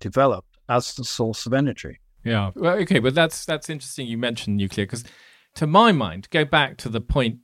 developed 0.00 0.58
as 0.68 0.94
the 0.94 1.04
source 1.04 1.46
of 1.46 1.52
energy. 1.54 1.98
Yeah. 2.24 2.50
Well, 2.54 2.76
okay, 2.78 2.98
but 2.98 3.14
that's 3.14 3.44
that's 3.44 3.70
interesting. 3.70 4.06
You 4.06 4.18
mentioned 4.18 4.56
nuclear 4.56 4.86
because, 4.86 5.04
to 5.54 5.66
my 5.66 5.92
mind, 5.92 6.28
go 6.30 6.44
back 6.44 6.76
to 6.78 6.88
the 6.88 7.00
point 7.00 7.38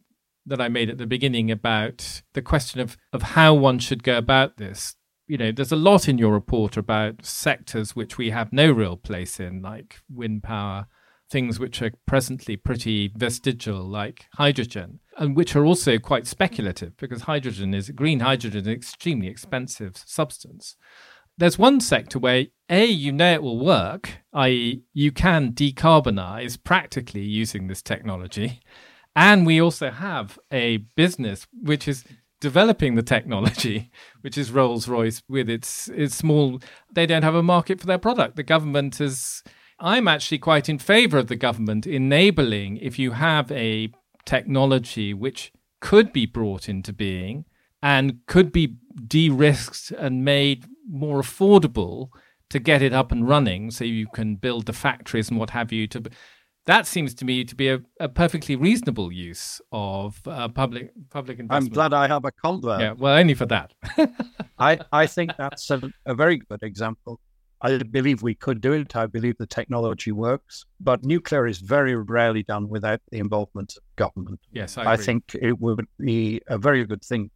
that 0.50 0.60
I 0.60 0.68
made 0.68 0.90
at 0.90 0.98
the 0.98 1.06
beginning 1.06 1.50
about 1.50 2.22
the 2.34 2.42
question 2.42 2.80
of 2.80 2.96
of 3.12 3.22
how 3.22 3.54
one 3.54 3.78
should 3.78 4.02
go 4.02 4.18
about 4.18 4.58
this. 4.58 4.96
You 5.26 5.38
know, 5.38 5.52
there's 5.52 5.72
a 5.72 5.76
lot 5.76 6.08
in 6.08 6.18
your 6.18 6.32
report 6.32 6.76
about 6.76 7.24
sectors 7.24 7.96
which 7.96 8.18
we 8.18 8.30
have 8.30 8.52
no 8.52 8.70
real 8.70 8.96
place 8.96 9.40
in, 9.40 9.62
like 9.62 9.96
wind 10.12 10.42
power, 10.42 10.88
things 11.30 11.60
which 11.60 11.80
are 11.80 11.92
presently 12.04 12.56
pretty 12.56 13.12
vestigial, 13.16 13.82
like 13.82 14.26
hydrogen, 14.34 14.98
and 15.16 15.36
which 15.36 15.54
are 15.54 15.64
also 15.64 15.98
quite 15.98 16.26
speculative 16.26 16.96
because 16.96 17.22
hydrogen 17.22 17.72
is 17.72 17.90
green 17.90 18.20
hydrogen 18.20 18.60
is 18.60 18.66
an 18.66 18.72
extremely 18.72 19.28
expensive 19.28 19.96
substance 19.96 20.76
there's 21.40 21.58
one 21.58 21.80
sector 21.80 22.18
where 22.18 22.44
a 22.68 22.84
you 22.84 23.10
know 23.10 23.32
it 23.32 23.42
will 23.42 23.58
work 23.58 24.18
i.e 24.34 24.82
you 24.92 25.10
can 25.10 25.52
decarbonize 25.52 26.62
practically 26.62 27.22
using 27.22 27.66
this 27.66 27.82
technology 27.82 28.60
and 29.16 29.46
we 29.46 29.60
also 29.60 29.90
have 29.90 30.38
a 30.52 30.78
business 30.96 31.46
which 31.52 31.88
is 31.88 32.04
developing 32.40 32.94
the 32.94 33.02
technology 33.02 33.90
which 34.22 34.38
is 34.38 34.50
rolls-royce 34.50 35.22
with 35.28 35.48
its 35.48 35.88
its 35.88 36.14
small 36.14 36.60
they 36.92 37.06
don't 37.06 37.22
have 37.22 37.34
a 37.34 37.42
market 37.42 37.80
for 37.80 37.86
their 37.86 37.98
product. 37.98 38.36
The 38.36 38.42
government 38.42 39.00
is 39.00 39.42
i'm 39.78 40.08
actually 40.08 40.38
quite 40.38 40.68
in 40.68 40.78
favor 40.78 41.18
of 41.18 41.28
the 41.28 41.36
government 41.36 41.86
enabling 41.86 42.76
if 42.78 42.98
you 42.98 43.12
have 43.12 43.50
a 43.52 43.90
technology 44.24 45.12
which 45.14 45.52
could 45.80 46.12
be 46.12 46.26
brought 46.26 46.68
into 46.68 46.92
being 46.92 47.44
and 47.82 48.20
could 48.26 48.52
be 48.52 48.76
de-risked 49.06 49.90
and 49.92 50.24
made 50.24 50.66
more 50.88 51.20
affordable 51.20 52.10
to 52.50 52.58
get 52.58 52.82
it 52.82 52.92
up 52.92 53.12
and 53.12 53.28
running 53.28 53.70
so 53.70 53.84
you 53.84 54.06
can 54.08 54.36
build 54.36 54.66
the 54.66 54.72
factories 54.72 55.30
and 55.30 55.38
what 55.38 55.50
have 55.50 55.72
you 55.72 55.86
to 55.86 56.02
that 56.70 56.86
seems 56.86 57.14
to 57.14 57.24
me 57.24 57.44
to 57.44 57.54
be 57.54 57.68
a, 57.68 57.80
a 57.98 58.08
perfectly 58.08 58.54
reasonable 58.54 59.12
use 59.12 59.60
of 59.72 60.20
uh, 60.26 60.48
public 60.48 60.92
public 61.10 61.38
investment. 61.38 61.70
I'm 61.70 61.72
glad 61.72 61.92
I 61.92 62.06
have 62.06 62.24
a 62.24 62.30
convert. 62.30 62.80
yeah, 62.80 62.92
well, 62.92 63.16
only 63.16 63.34
for 63.34 63.46
that. 63.46 63.72
I, 64.58 64.78
I 64.92 65.06
think 65.06 65.32
that's 65.36 65.70
a, 65.70 65.80
a 66.06 66.14
very 66.14 66.38
good 66.38 66.62
example. 66.62 67.20
I 67.62 67.78
believe 67.78 68.22
we 68.22 68.34
could 68.34 68.60
do 68.60 68.72
it. 68.72 68.96
I 68.96 69.06
believe 69.06 69.36
the 69.36 69.46
technology 69.46 70.12
works, 70.12 70.64
but 70.80 71.04
nuclear 71.04 71.46
is 71.46 71.58
very 71.58 71.94
rarely 71.94 72.42
done 72.42 72.68
without 72.68 73.00
the 73.10 73.18
involvement 73.18 73.76
of 73.76 73.82
government. 73.96 74.40
yes, 74.52 74.78
I, 74.78 74.92
I, 74.92 74.96
think 74.96 75.34
it 75.34 75.60
would 75.60 75.86
be 75.98 76.40
a 76.48 76.56
very 76.56 76.84
good 76.86 77.04
thing 77.04 77.30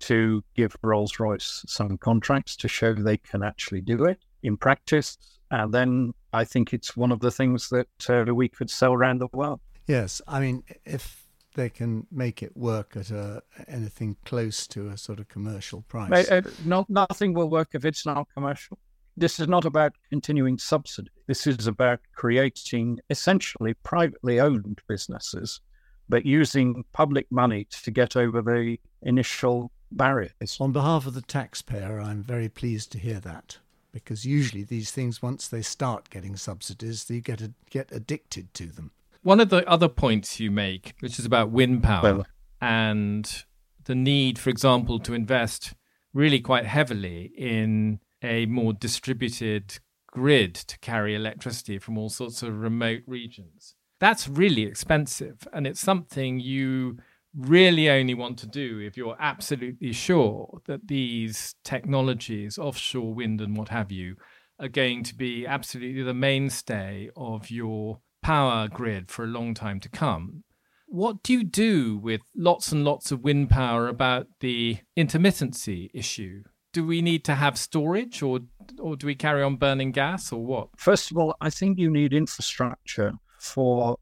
to 0.00 0.42
give 0.56 0.74
Rolls 0.82 1.20
Royce 1.20 1.64
some 1.68 1.98
contracts 1.98 2.56
to 2.56 2.68
show 2.68 2.94
they 2.94 3.18
can 3.18 3.42
actually 3.44 3.80
do 3.80 4.04
it 4.06 4.18
in 4.42 4.56
practice. 4.56 5.18
And 5.62 5.72
then 5.72 6.12
I 6.32 6.44
think 6.44 6.72
it's 6.72 6.96
one 6.96 7.12
of 7.12 7.20
the 7.20 7.30
things 7.30 7.68
that 7.70 7.88
uh, 8.08 8.34
we 8.34 8.48
could 8.48 8.70
sell 8.70 8.92
around 8.92 9.20
the 9.20 9.28
world. 9.32 9.60
Yes, 9.86 10.20
I 10.26 10.40
mean, 10.40 10.64
if 10.84 11.24
they 11.54 11.68
can 11.68 12.06
make 12.10 12.42
it 12.42 12.56
work 12.56 12.96
at 12.96 13.10
a, 13.10 13.42
anything 13.68 14.16
close 14.24 14.66
to 14.66 14.88
a 14.88 14.96
sort 14.96 15.20
of 15.20 15.28
commercial 15.28 15.82
price. 15.82 16.30
Uh, 16.30 16.42
no, 16.64 16.84
nothing 16.88 17.32
will 17.32 17.48
work 17.48 17.68
if 17.74 17.84
it's 17.84 18.04
not 18.04 18.26
commercial. 18.34 18.78
This 19.16 19.38
is 19.38 19.46
not 19.46 19.64
about 19.64 19.92
continuing 20.10 20.58
subsidy. 20.58 21.10
This 21.28 21.46
is 21.46 21.68
about 21.68 22.00
creating 22.16 22.98
essentially 23.10 23.74
privately 23.74 24.40
owned 24.40 24.80
businesses, 24.88 25.60
but 26.08 26.26
using 26.26 26.84
public 26.92 27.30
money 27.30 27.68
to 27.84 27.90
get 27.92 28.16
over 28.16 28.42
the 28.42 28.78
initial 29.02 29.70
barriers. 29.92 30.56
On 30.58 30.72
behalf 30.72 31.06
of 31.06 31.14
the 31.14 31.22
taxpayer, 31.22 32.00
I'm 32.00 32.24
very 32.24 32.48
pleased 32.48 32.90
to 32.92 32.98
hear 32.98 33.20
that 33.20 33.58
because 33.94 34.26
usually 34.26 34.64
these 34.64 34.90
things, 34.90 35.22
once 35.22 35.46
they 35.46 35.62
start 35.62 36.10
getting 36.10 36.36
subsidies, 36.36 37.08
you 37.08 37.20
get 37.20 37.40
a, 37.40 37.52
get 37.70 37.90
addicted 37.92 38.52
to 38.54 38.66
them. 38.66 38.90
One 39.22 39.40
of 39.40 39.48
the 39.48 39.66
other 39.66 39.88
points 39.88 40.40
you 40.40 40.50
make, 40.50 40.94
which 41.00 41.18
is 41.18 41.24
about 41.24 41.50
wind 41.50 41.82
power 41.82 42.02
Well- 42.02 42.26
and 42.60 43.44
the 43.84 43.94
need, 43.94 44.38
for 44.38 44.50
example, 44.50 44.98
to 44.98 45.14
invest 45.14 45.74
really 46.12 46.40
quite 46.40 46.66
heavily 46.66 47.32
in 47.36 48.00
a 48.20 48.46
more 48.46 48.72
distributed 48.72 49.78
grid 50.10 50.54
to 50.54 50.78
carry 50.80 51.14
electricity 51.14 51.78
from 51.78 51.96
all 51.96 52.08
sorts 52.08 52.42
of 52.42 52.60
remote 52.60 53.02
regions. 53.06 53.76
That's 54.00 54.26
really 54.28 54.62
expensive, 54.62 55.46
and 55.52 55.66
it's 55.66 55.80
something 55.80 56.40
you 56.40 56.98
really 57.36 57.90
only 57.90 58.14
want 58.14 58.38
to 58.38 58.46
do 58.46 58.78
if 58.78 58.96
you're 58.96 59.16
absolutely 59.18 59.92
sure 59.92 60.60
that 60.66 60.86
these 60.88 61.54
technologies, 61.64 62.58
offshore 62.58 63.12
wind 63.12 63.40
and 63.40 63.56
what 63.56 63.68
have 63.68 63.90
you, 63.90 64.16
are 64.58 64.68
going 64.68 65.02
to 65.02 65.14
be 65.14 65.46
absolutely 65.46 66.02
the 66.02 66.14
mainstay 66.14 67.10
of 67.16 67.50
your 67.50 68.00
power 68.22 68.68
grid 68.68 69.10
for 69.10 69.24
a 69.24 69.28
long 69.28 69.54
time 69.54 69.80
to 69.80 69.88
come. 69.88 70.44
What 70.86 71.22
do 71.22 71.32
you 71.32 71.44
do 71.44 71.98
with 71.98 72.20
lots 72.36 72.70
and 72.70 72.84
lots 72.84 73.10
of 73.10 73.24
wind 73.24 73.50
power 73.50 73.88
about 73.88 74.28
the 74.40 74.78
intermittency 74.96 75.90
issue? 75.92 76.44
Do 76.72 76.86
we 76.86 77.02
need 77.02 77.24
to 77.24 77.34
have 77.34 77.58
storage 77.58 78.22
or 78.22 78.40
or 78.78 78.96
do 78.96 79.06
we 79.06 79.14
carry 79.14 79.42
on 79.42 79.56
burning 79.56 79.92
gas 79.92 80.32
or 80.32 80.44
what? 80.44 80.68
First 80.76 81.10
of 81.10 81.16
all, 81.16 81.34
I 81.40 81.50
think 81.50 81.78
you 81.78 81.90
need 81.90 82.12
infrastructure 82.12 83.14
for 83.38 83.98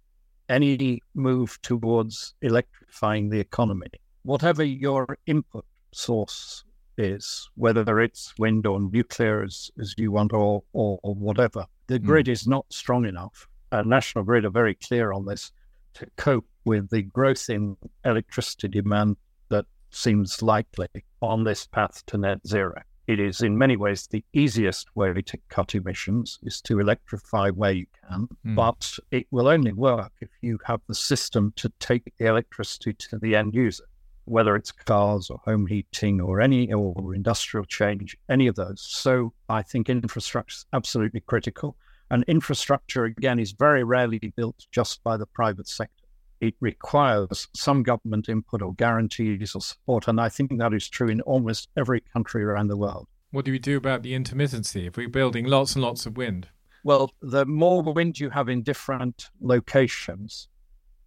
any 0.49 1.01
move 1.15 1.61
towards 1.63 2.35
electrifying 2.43 3.31
the 3.31 3.41
economy. 3.41 3.89
Whatever 4.23 4.63
your 4.63 5.19
input 5.27 5.65
source 5.93 6.65
is, 6.99 7.49
whether 7.55 8.01
it's 8.01 8.35
wind 8.39 8.67
or 8.67 8.81
nuclear 8.81 9.43
as, 9.43 9.71
as 9.81 9.95
you 9.97 10.13
want 10.13 10.33
or, 10.33 10.63
or, 10.73 10.99
or 11.03 11.15
whatever, 11.15 11.67
the 11.87 11.99
hmm. 11.99 12.07
grid 12.07 12.27
mm. 12.27 12.33
is 12.33 12.47
not 12.47 12.67
strong 12.71 13.07
enough. 13.07 13.49
Uh, 13.71 13.83
National 13.83 14.25
Grid 14.25 14.45
are 14.45 14.51
very 14.51 14.75
clear 14.75 15.13
on 15.13 15.25
this 15.25 15.51
to 15.95 16.07
cope 16.17 16.47
with 16.65 16.91
the 16.91 17.03
growth 17.03 17.49
in 17.49 17.77
electricity 18.05 18.69
demand 18.69 19.17
that 19.49 19.65
seems 19.91 20.43
likely 20.43 20.89
on 21.21 21.45
this 21.45 21.67
path 21.67 22.05
to 22.07 22.19
net 22.19 22.47
zero. 22.47 22.83
It 23.07 23.19
is 23.19 23.41
in 23.41 23.59
many 23.59 23.77
ways 23.77 24.07
the 24.07 24.25
easiest 24.33 24.95
way 24.95 25.13
to 25.23 25.39
cut 25.49 25.75
emissions 25.75 26.39
is 26.43 26.61
to 26.63 26.79
electrify 26.79 27.51
where 27.51 27.73
you 27.73 27.87
can, 28.09 28.29
mm. 28.47 28.55
but 28.55 28.97
it 29.11 29.27
will 29.33 29.49
only 29.49 29.73
work 29.73 30.13
if 30.21 30.31
you 30.41 30.59
have 30.67 30.81
the 30.87 30.95
system 30.95 31.53
to 31.57 31.73
take 31.81 32.05
the 32.19 32.27
electricity 32.27 32.93
to 32.93 33.19
the 33.19 33.35
end 33.35 33.55
user, 33.55 33.89
whether 34.27 34.55
it's 34.55 34.71
cars 34.71 35.31
or 35.31 35.41
home 35.45 35.67
heating 35.67 36.21
or 36.21 36.41
any 36.41 36.73
or 36.73 37.13
industrial 37.15 37.65
change, 37.67 38.17
any 38.29 38.47
of 38.47 38.55
those. 38.55 38.81
So 38.81 39.33
I 39.49 39.63
think 39.63 39.89
infrastructure 39.89 40.55
is 40.55 40.67
absolutely 40.73 41.21
critical. 41.21 41.77
And 42.11 42.25
infrastructure, 42.29 43.05
again, 43.07 43.39
is 43.39 43.53
very 43.53 43.85
rarely 43.85 44.19
built 44.37 44.67
just 44.71 45.03
by 45.03 45.17
the 45.17 45.27
private 45.27 45.67
sector. 45.67 46.02
It 46.43 46.57
requires 46.59 47.47
some 47.55 47.85
government 47.85 48.29
input 48.29 48.63
or 48.63 48.75
guarantees 48.75 49.55
or 49.55 49.61
support. 49.61 50.09
And 50.09 50.21
I 50.21 50.29
think 50.29 50.59
that 50.59 50.75
is 50.75 50.89
true 50.89 51.09
in 51.09 51.21
almost 51.21 51.69
every 51.77 52.01
country 52.01 52.43
around 52.43 52.67
the 52.67 52.77
world. 52.77 53.07
What 53.31 53.45
do 53.45 53.53
we 53.53 53.61
do 53.61 53.77
about 53.77 54.03
the 54.03 54.13
intermittency 54.13 54.89
if 54.89 54.97
we're 54.97 55.09
building 55.09 55.47
lots 55.47 55.77
and 55.77 55.85
lots 55.85 56.05
of 56.05 56.17
wind? 56.17 56.49
Well, 56.83 57.13
the 57.23 57.47
more 57.47 57.81
wind 57.81 58.19
you 58.19 58.29
have 58.31 58.49
in 58.49 58.65
different 58.65 59.31
locations, 59.41 60.49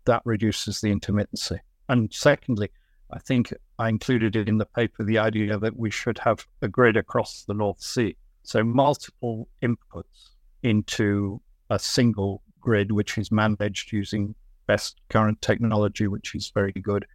that 0.06 0.22
reduces 0.24 0.80
the 0.80 0.88
intermittency. 0.88 1.60
And 1.90 2.14
secondly, 2.14 2.70
I 3.12 3.20
think 3.20 3.54
I 3.78 3.90
included 3.90 4.38
it 4.38 4.48
in 4.48 4.58
the 4.58 4.66
paper 4.66 5.04
the 5.04 5.18
idea 5.18 5.58
that 5.58 5.76
we 5.76 5.92
should 5.92 6.18
have 6.20 6.48
a 6.62 6.70
grid 6.70 6.96
across 6.96 7.44
the 7.44 7.54
North 7.54 7.82
Sea. 7.82 8.16
So 8.44 8.64
multiple 8.64 9.50
inputs 9.62 10.30
into 10.64 11.42
a 11.70 11.78
single 11.78 12.42
grid, 12.62 12.94
which 12.94 13.18
is 13.18 13.34
managed 13.34 13.92
using 13.92 14.34
best 14.68 15.00
current 15.10 15.42
technology, 15.42 16.08
which 16.08 16.36
is 16.36 16.52
very 16.54 16.72
good. 16.72 17.06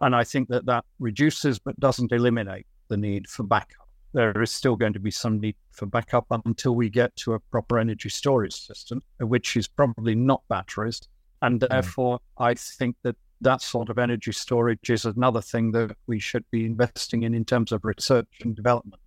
And 0.00 0.14
I 0.14 0.24
think 0.24 0.48
that 0.48 0.66
that 0.66 0.84
reduces 0.98 1.58
but 1.58 1.78
doesn't 1.78 2.12
eliminate 2.12 2.66
the 2.88 2.96
need 2.96 3.28
for 3.28 3.42
backup. 3.42 3.88
There 4.12 4.42
is 4.42 4.50
still 4.50 4.76
going 4.76 4.94
to 4.94 5.00
be 5.00 5.10
some 5.10 5.38
need 5.38 5.56
for 5.72 5.86
backup 5.86 6.26
until 6.30 6.74
we 6.74 6.90
get 6.90 7.14
to 7.16 7.34
a 7.34 7.38
proper 7.38 7.78
energy 7.78 8.08
storage 8.08 8.54
system, 8.54 9.02
which 9.20 9.56
is 9.56 9.68
probably 9.68 10.14
not 10.14 10.42
batteries. 10.48 11.00
And 11.42 11.62
hmm. 11.62 11.66
therefore, 11.70 12.18
mm. 12.18 12.44
I 12.44 12.54
think 12.54 12.96
that 13.02 13.16
that 13.42 13.62
sort 13.62 13.88
of 13.88 13.98
energy 13.98 14.32
storage 14.32 14.90
is 14.90 15.04
another 15.06 15.40
thing 15.40 15.72
that 15.72 15.96
we 16.06 16.18
should 16.18 16.44
be 16.50 16.66
investing 16.66 17.22
in 17.22 17.34
in 17.34 17.44
terms 17.44 17.72
of 17.72 17.84
research 17.84 18.28
and 18.42 18.54
development 18.54 19.00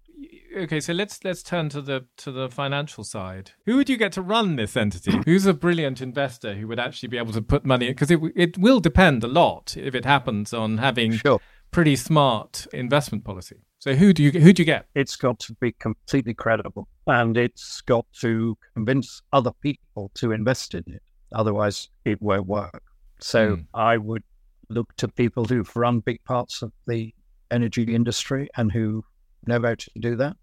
okay, 0.56 0.80
so 0.80 0.94
let's 0.94 1.24
let's 1.24 1.44
turn 1.44 1.70
to 1.70 1.82
the 1.82 2.06
to 2.18 2.32
the 2.32 2.50
financial 2.50 3.04
side. 3.04 3.52
Who 3.66 3.78
would 3.78 3.90
you 3.90 3.98
get 3.98 4.12
to 4.14 4.22
run 4.22 4.56
this 4.56 4.78
entity? 4.78 5.20
Who's 5.26 5.46
a 5.46 5.54
brilliant 5.54 6.02
investor 6.02 6.54
who 6.56 6.68
would 6.68 6.80
actually 6.80 7.10
be 7.10 7.18
able 7.18 7.34
to 7.34 7.42
put 7.42 7.66
money? 7.66 7.88
Because 7.88 8.12
it 8.12 8.20
it 8.36 8.58
will 8.58 8.80
depend 8.80 9.24
a 9.24 9.28
lot 9.28 9.76
if 9.78 9.96
it 9.96 10.06
happens 10.06 10.54
on 10.54 10.78
having 10.78 11.14
sure. 11.14 11.40
pretty 11.72 11.96
smart 11.96 12.68
investment 12.74 13.24
policy. 13.24 13.58
So 13.80 13.96
who 13.96 14.14
do 14.14 14.24
you 14.24 14.32
who 14.32 14.54
do 14.54 14.62
you 14.62 14.66
get? 14.66 14.86
It's 14.96 15.16
got 15.16 15.40
to 15.40 15.54
be 15.56 15.74
completely 15.74 16.34
credible, 16.34 16.88
and 17.08 17.38
it's 17.38 17.82
got 17.82 18.06
to 18.22 18.58
convince 18.74 19.22
other 19.32 19.52
people 19.62 20.12
to 20.16 20.32
invest 20.32 20.74
in 20.74 20.84
it. 20.88 21.02
Otherwise, 21.34 21.90
it 22.06 22.22
won't 22.22 22.48
work. 22.48 22.84
So 23.20 23.58
mm. 23.58 23.66
I 23.74 23.98
would 23.98 24.24
look 24.70 24.96
to 24.98 25.08
people 25.08 25.46
who've 25.46 25.76
run 25.76 26.00
big 26.00 26.24
parts 26.24 26.62
of 26.62 26.72
the 26.88 27.14
energy 27.52 27.84
industry 27.94 28.50
and 28.56 28.72
who 28.72 29.04
know 29.46 29.62
how 29.62 29.76
to 29.76 29.90
do 30.00 30.16
that 30.16 30.38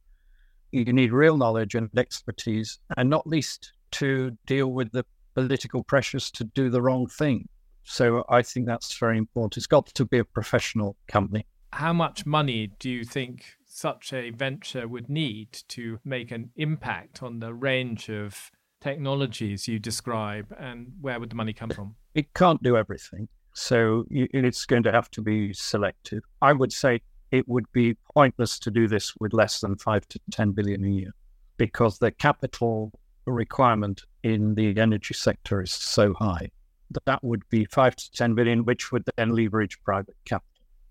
you 0.73 0.85
need 0.93 1.13
real 1.13 1.37
knowledge 1.37 1.75
and 1.75 1.91
expertise, 1.97 2.79
and 2.97 3.11
not 3.11 3.27
least 3.27 3.73
to 3.93 4.37
deal 4.47 4.73
with 4.73 4.93
the 4.93 5.05
political 5.35 5.83
pressures 5.83 6.31
to 6.33 6.45
do 6.45 6.71
the 6.71 6.83
wrong 6.83 7.07
thing. 7.07 7.49
So 7.83 8.25
I 8.29 8.43
think 8.43 8.67
that's 8.67 8.97
very 8.99 9.19
important. 9.19 9.57
It's 9.57 9.67
got 9.67 9.87
to 9.87 10.05
be 10.05 10.19
a 10.19 10.25
professional 10.25 10.97
company. 11.09 11.47
How 11.73 11.93
much 11.93 12.27
money 12.27 12.71
do 12.79 12.91
you 12.91 13.05
think 13.05 13.45
such 13.65 14.13
a 14.13 14.31
venture 14.31 14.87
would 14.89 15.09
need 15.09 15.53
to 15.69 15.99
make 16.05 16.31
an 16.31 16.51
impact 16.57 17.23
on 17.23 17.39
the 17.41 17.55
range 17.55 18.09
of 18.09 18.51
technologies 18.81 19.69
you 19.69 19.79
describe, 19.79 20.55
and 20.59 20.93
where 21.01 21.21
would 21.21 21.31
the 21.31 21.37
money 21.37 21.53
come 21.53 21.71
from? 21.71 21.95
It 22.15 22.35
can't 22.35 22.63
do 22.63 22.77
everything. 22.77 23.29
So 23.55 24.05
it's 24.11 24.65
going 24.67 24.85
to 24.85 24.93
have 24.93 25.11
to 25.13 25.23
be 25.23 25.53
selective. 25.53 26.23
I 26.41 26.53
would 26.53 26.73
say 26.73 27.01
it 27.31 27.49
would 27.49 27.71
be 27.73 27.97
pointless 28.15 28.59
to 28.61 28.71
do 28.71 28.89
this 28.89 29.15
with 29.21 29.33
less 29.33 29.61
than 29.61 29.77
five 29.77 30.07
to 30.09 30.21
10 30.31 30.53
billion 30.53 30.85
a 30.85 30.89
year 30.89 31.15
because 31.57 31.99
the 31.99 32.11
capital 32.11 32.93
requirement 33.27 34.03
in 34.23 34.55
the 34.55 34.79
energy 34.79 35.15
sector 35.15 35.63
is 35.63 35.71
so 35.71 36.15
high 36.15 36.51
that 36.91 37.05
that 37.05 37.23
would 37.23 37.43
be 37.51 37.65
five 37.67 37.95
to 37.97 38.11
10 38.13 38.35
billion, 38.35 38.65
which 38.65 38.91
would 38.91 39.05
then 39.17 39.31
leverage 39.31 39.81
private 39.85 40.17
capital. 40.25 40.47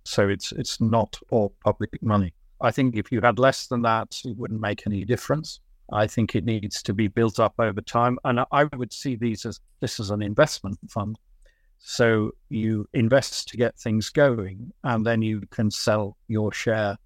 So 0.06 0.30
it's, 0.30 0.52
it's 0.54 0.80
not 0.80 1.17
all 1.30 1.54
public 1.63 2.02
money. 2.02 2.34
I 2.62 2.71
think 2.71 2.95
if 2.95 3.12
you 3.12 3.21
had 3.21 3.39
less 3.39 3.67
than 3.67 3.82
that, 3.84 4.19
it 4.23 4.38
wouldn't 4.38 4.62
make 4.62 4.86
any 4.86 5.06
difference. 5.06 5.60
I 5.91 6.08
think 6.08 6.36
it 6.36 6.45
needs 6.45 6.84
to 6.84 6.93
be 6.93 7.08
built 7.08 7.39
up 7.39 7.56
over 7.60 7.82
time. 7.82 8.17
And 8.23 8.41
I 8.52 8.63
would 8.75 8.93
see 8.93 9.15
these 9.15 9.45
as 9.45 9.60
this 9.80 9.99
is 9.99 10.12
an 10.12 10.21
investment 10.21 10.78
fund 10.89 11.17
so 11.79 12.31
you 12.49 12.87
invest 12.93 13.47
to 13.49 13.57
get 13.57 13.77
things 13.77 14.09
going, 14.09 14.71
and 14.83 15.05
then 15.05 15.21
you 15.21 15.41
can 15.49 15.71
sell 15.71 16.17
your 16.27 16.51
share 16.51 16.97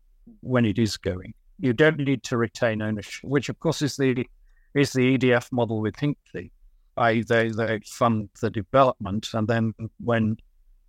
when 0.41 0.65
it 0.65 0.79
is 0.79 0.97
going. 0.97 1.33
You 1.59 1.73
don't 1.73 1.99
need 1.99 2.23
to 2.23 2.38
retain 2.38 2.81
ownership, 2.81 3.23
which 3.23 3.49
of 3.49 3.59
course 3.59 3.81
is 3.81 3.95
the 3.95 4.25
is 4.73 4.91
the 4.91 5.17
EDF 5.17 5.51
model 5.51 5.79
with 5.79 5.95
Hinkley. 5.95 6.51
I, 6.97 7.23
they 7.27 7.49
they 7.49 7.79
fund 7.86 8.29
the 8.41 8.49
development, 8.49 9.29
and 9.33 9.47
then 9.47 9.73
when 9.99 10.38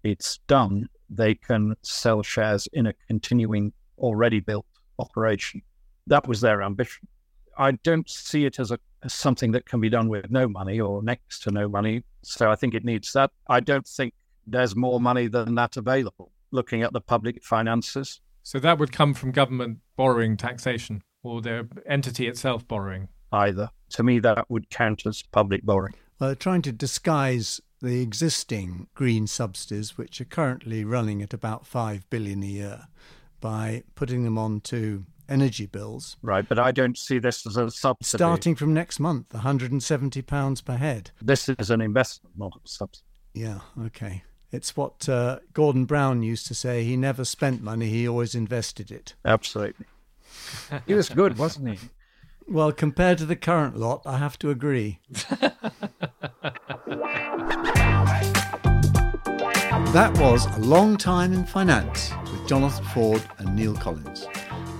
it's 0.02 0.38
done, 0.46 0.88
they 1.10 1.34
can 1.34 1.74
sell 1.82 2.22
shares 2.22 2.66
in 2.72 2.86
a 2.86 2.94
continuing 3.08 3.72
already 3.98 4.40
built 4.40 4.66
operation. 4.98 5.62
That 6.06 6.26
was 6.26 6.40
their 6.40 6.62
ambition. 6.62 7.08
I 7.56 7.72
don't 7.72 8.08
see 8.08 8.44
it 8.44 8.58
as, 8.58 8.70
a, 8.70 8.78
something 9.12 9.52
that 9.52 9.66
can 9.66 9.80
be 9.80 9.88
done 9.88 10.08
with 10.08 10.30
no 10.30 10.48
money 10.48 10.80
or 10.80 11.02
next 11.02 11.42
to 11.42 11.50
no 11.50 11.68
money. 11.68 12.04
So 12.22 12.50
I 12.50 12.56
think 12.56 12.74
it 12.74 12.84
needs 12.84 13.12
that. 13.12 13.30
I 13.48 13.60
don't 13.60 13.86
think 13.86 14.14
there's 14.46 14.74
more 14.74 15.00
money 15.00 15.26
than 15.26 15.54
that 15.56 15.76
available 15.76 16.30
looking 16.50 16.82
at 16.82 16.92
the 16.92 17.00
public 17.00 17.42
finances. 17.42 18.20
So 18.42 18.58
that 18.60 18.78
would 18.78 18.92
come 18.92 19.14
from 19.14 19.32
government 19.32 19.78
borrowing 19.96 20.36
taxation 20.36 21.02
or 21.22 21.40
the 21.40 21.66
entity 21.86 22.28
itself 22.28 22.66
borrowing? 22.68 23.08
Either. 23.32 23.70
To 23.90 24.02
me, 24.02 24.20
that 24.20 24.48
would 24.48 24.70
count 24.70 25.06
as 25.06 25.22
public 25.22 25.64
borrowing. 25.64 25.94
Well, 26.20 26.28
they're 26.28 26.36
trying 26.36 26.62
to 26.62 26.72
disguise 26.72 27.60
the 27.80 28.00
existing 28.00 28.86
green 28.94 29.26
subsidies, 29.26 29.98
which 29.98 30.20
are 30.20 30.26
currently 30.26 30.84
running 30.84 31.20
at 31.22 31.34
about 31.34 31.66
5 31.66 32.08
billion 32.08 32.42
a 32.42 32.46
year, 32.46 32.80
by 33.40 33.82
putting 33.94 34.24
them 34.24 34.38
onto 34.38 35.04
energy 35.28 35.66
bills. 35.66 36.16
Right, 36.22 36.48
but 36.48 36.58
I 36.58 36.72
don't 36.72 36.98
see 36.98 37.18
this 37.18 37.46
as 37.46 37.56
a 37.56 37.70
subsidy. 37.70 38.18
Starting 38.18 38.54
from 38.54 38.74
next 38.74 39.00
month, 39.00 39.30
£170 39.30 40.64
per 40.64 40.76
head. 40.76 41.10
This 41.20 41.48
is 41.48 41.70
an 41.70 41.80
investment, 41.80 42.36
not 42.38 42.52
a 42.56 42.68
subsidy. 42.68 43.04
Yeah, 43.32 43.60
okay. 43.86 44.22
It's 44.52 44.76
what 44.76 45.08
uh, 45.08 45.40
Gordon 45.52 45.84
Brown 45.84 46.22
used 46.22 46.46
to 46.46 46.54
say 46.54 46.84
he 46.84 46.96
never 46.96 47.24
spent 47.24 47.62
money, 47.62 47.88
he 47.88 48.06
always 48.06 48.34
invested 48.34 48.90
it. 48.92 49.14
Absolutely. 49.24 49.86
he 50.86 50.94
was 50.94 51.08
good, 51.08 51.38
wasn't 51.38 51.76
he? 51.76 51.88
Well, 52.46 52.72
compared 52.72 53.18
to 53.18 53.26
the 53.26 53.36
current 53.36 53.76
lot, 53.76 54.02
I 54.04 54.18
have 54.18 54.38
to 54.40 54.50
agree. 54.50 55.00
that 59.92 60.18
was 60.18 60.46
A 60.56 60.60
Long 60.60 60.96
Time 60.98 61.32
in 61.32 61.44
Finance 61.46 62.12
with 62.30 62.46
Jonathan 62.46 62.84
Ford 62.86 63.22
and 63.38 63.56
Neil 63.56 63.74
Collins. 63.74 64.26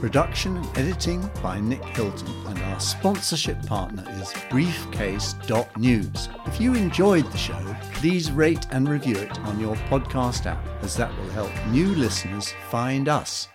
Production 0.00 0.56
and 0.56 0.78
editing 0.78 1.30
by 1.42 1.60
Nick 1.60 1.82
Hilton, 1.82 2.28
and 2.46 2.58
our 2.58 2.78
sponsorship 2.80 3.64
partner 3.66 4.04
is 4.20 4.32
Briefcase.news. 4.50 6.28
If 6.46 6.60
you 6.60 6.74
enjoyed 6.74 7.30
the 7.32 7.38
show, 7.38 7.76
please 7.94 8.30
rate 8.30 8.66
and 8.70 8.88
review 8.88 9.16
it 9.16 9.38
on 9.40 9.58
your 9.58 9.76
podcast 9.88 10.46
app, 10.46 10.62
as 10.82 10.96
that 10.96 11.16
will 11.16 11.30
help 11.30 11.50
new 11.68 11.94
listeners 11.94 12.52
find 12.68 13.08
us. 13.08 13.48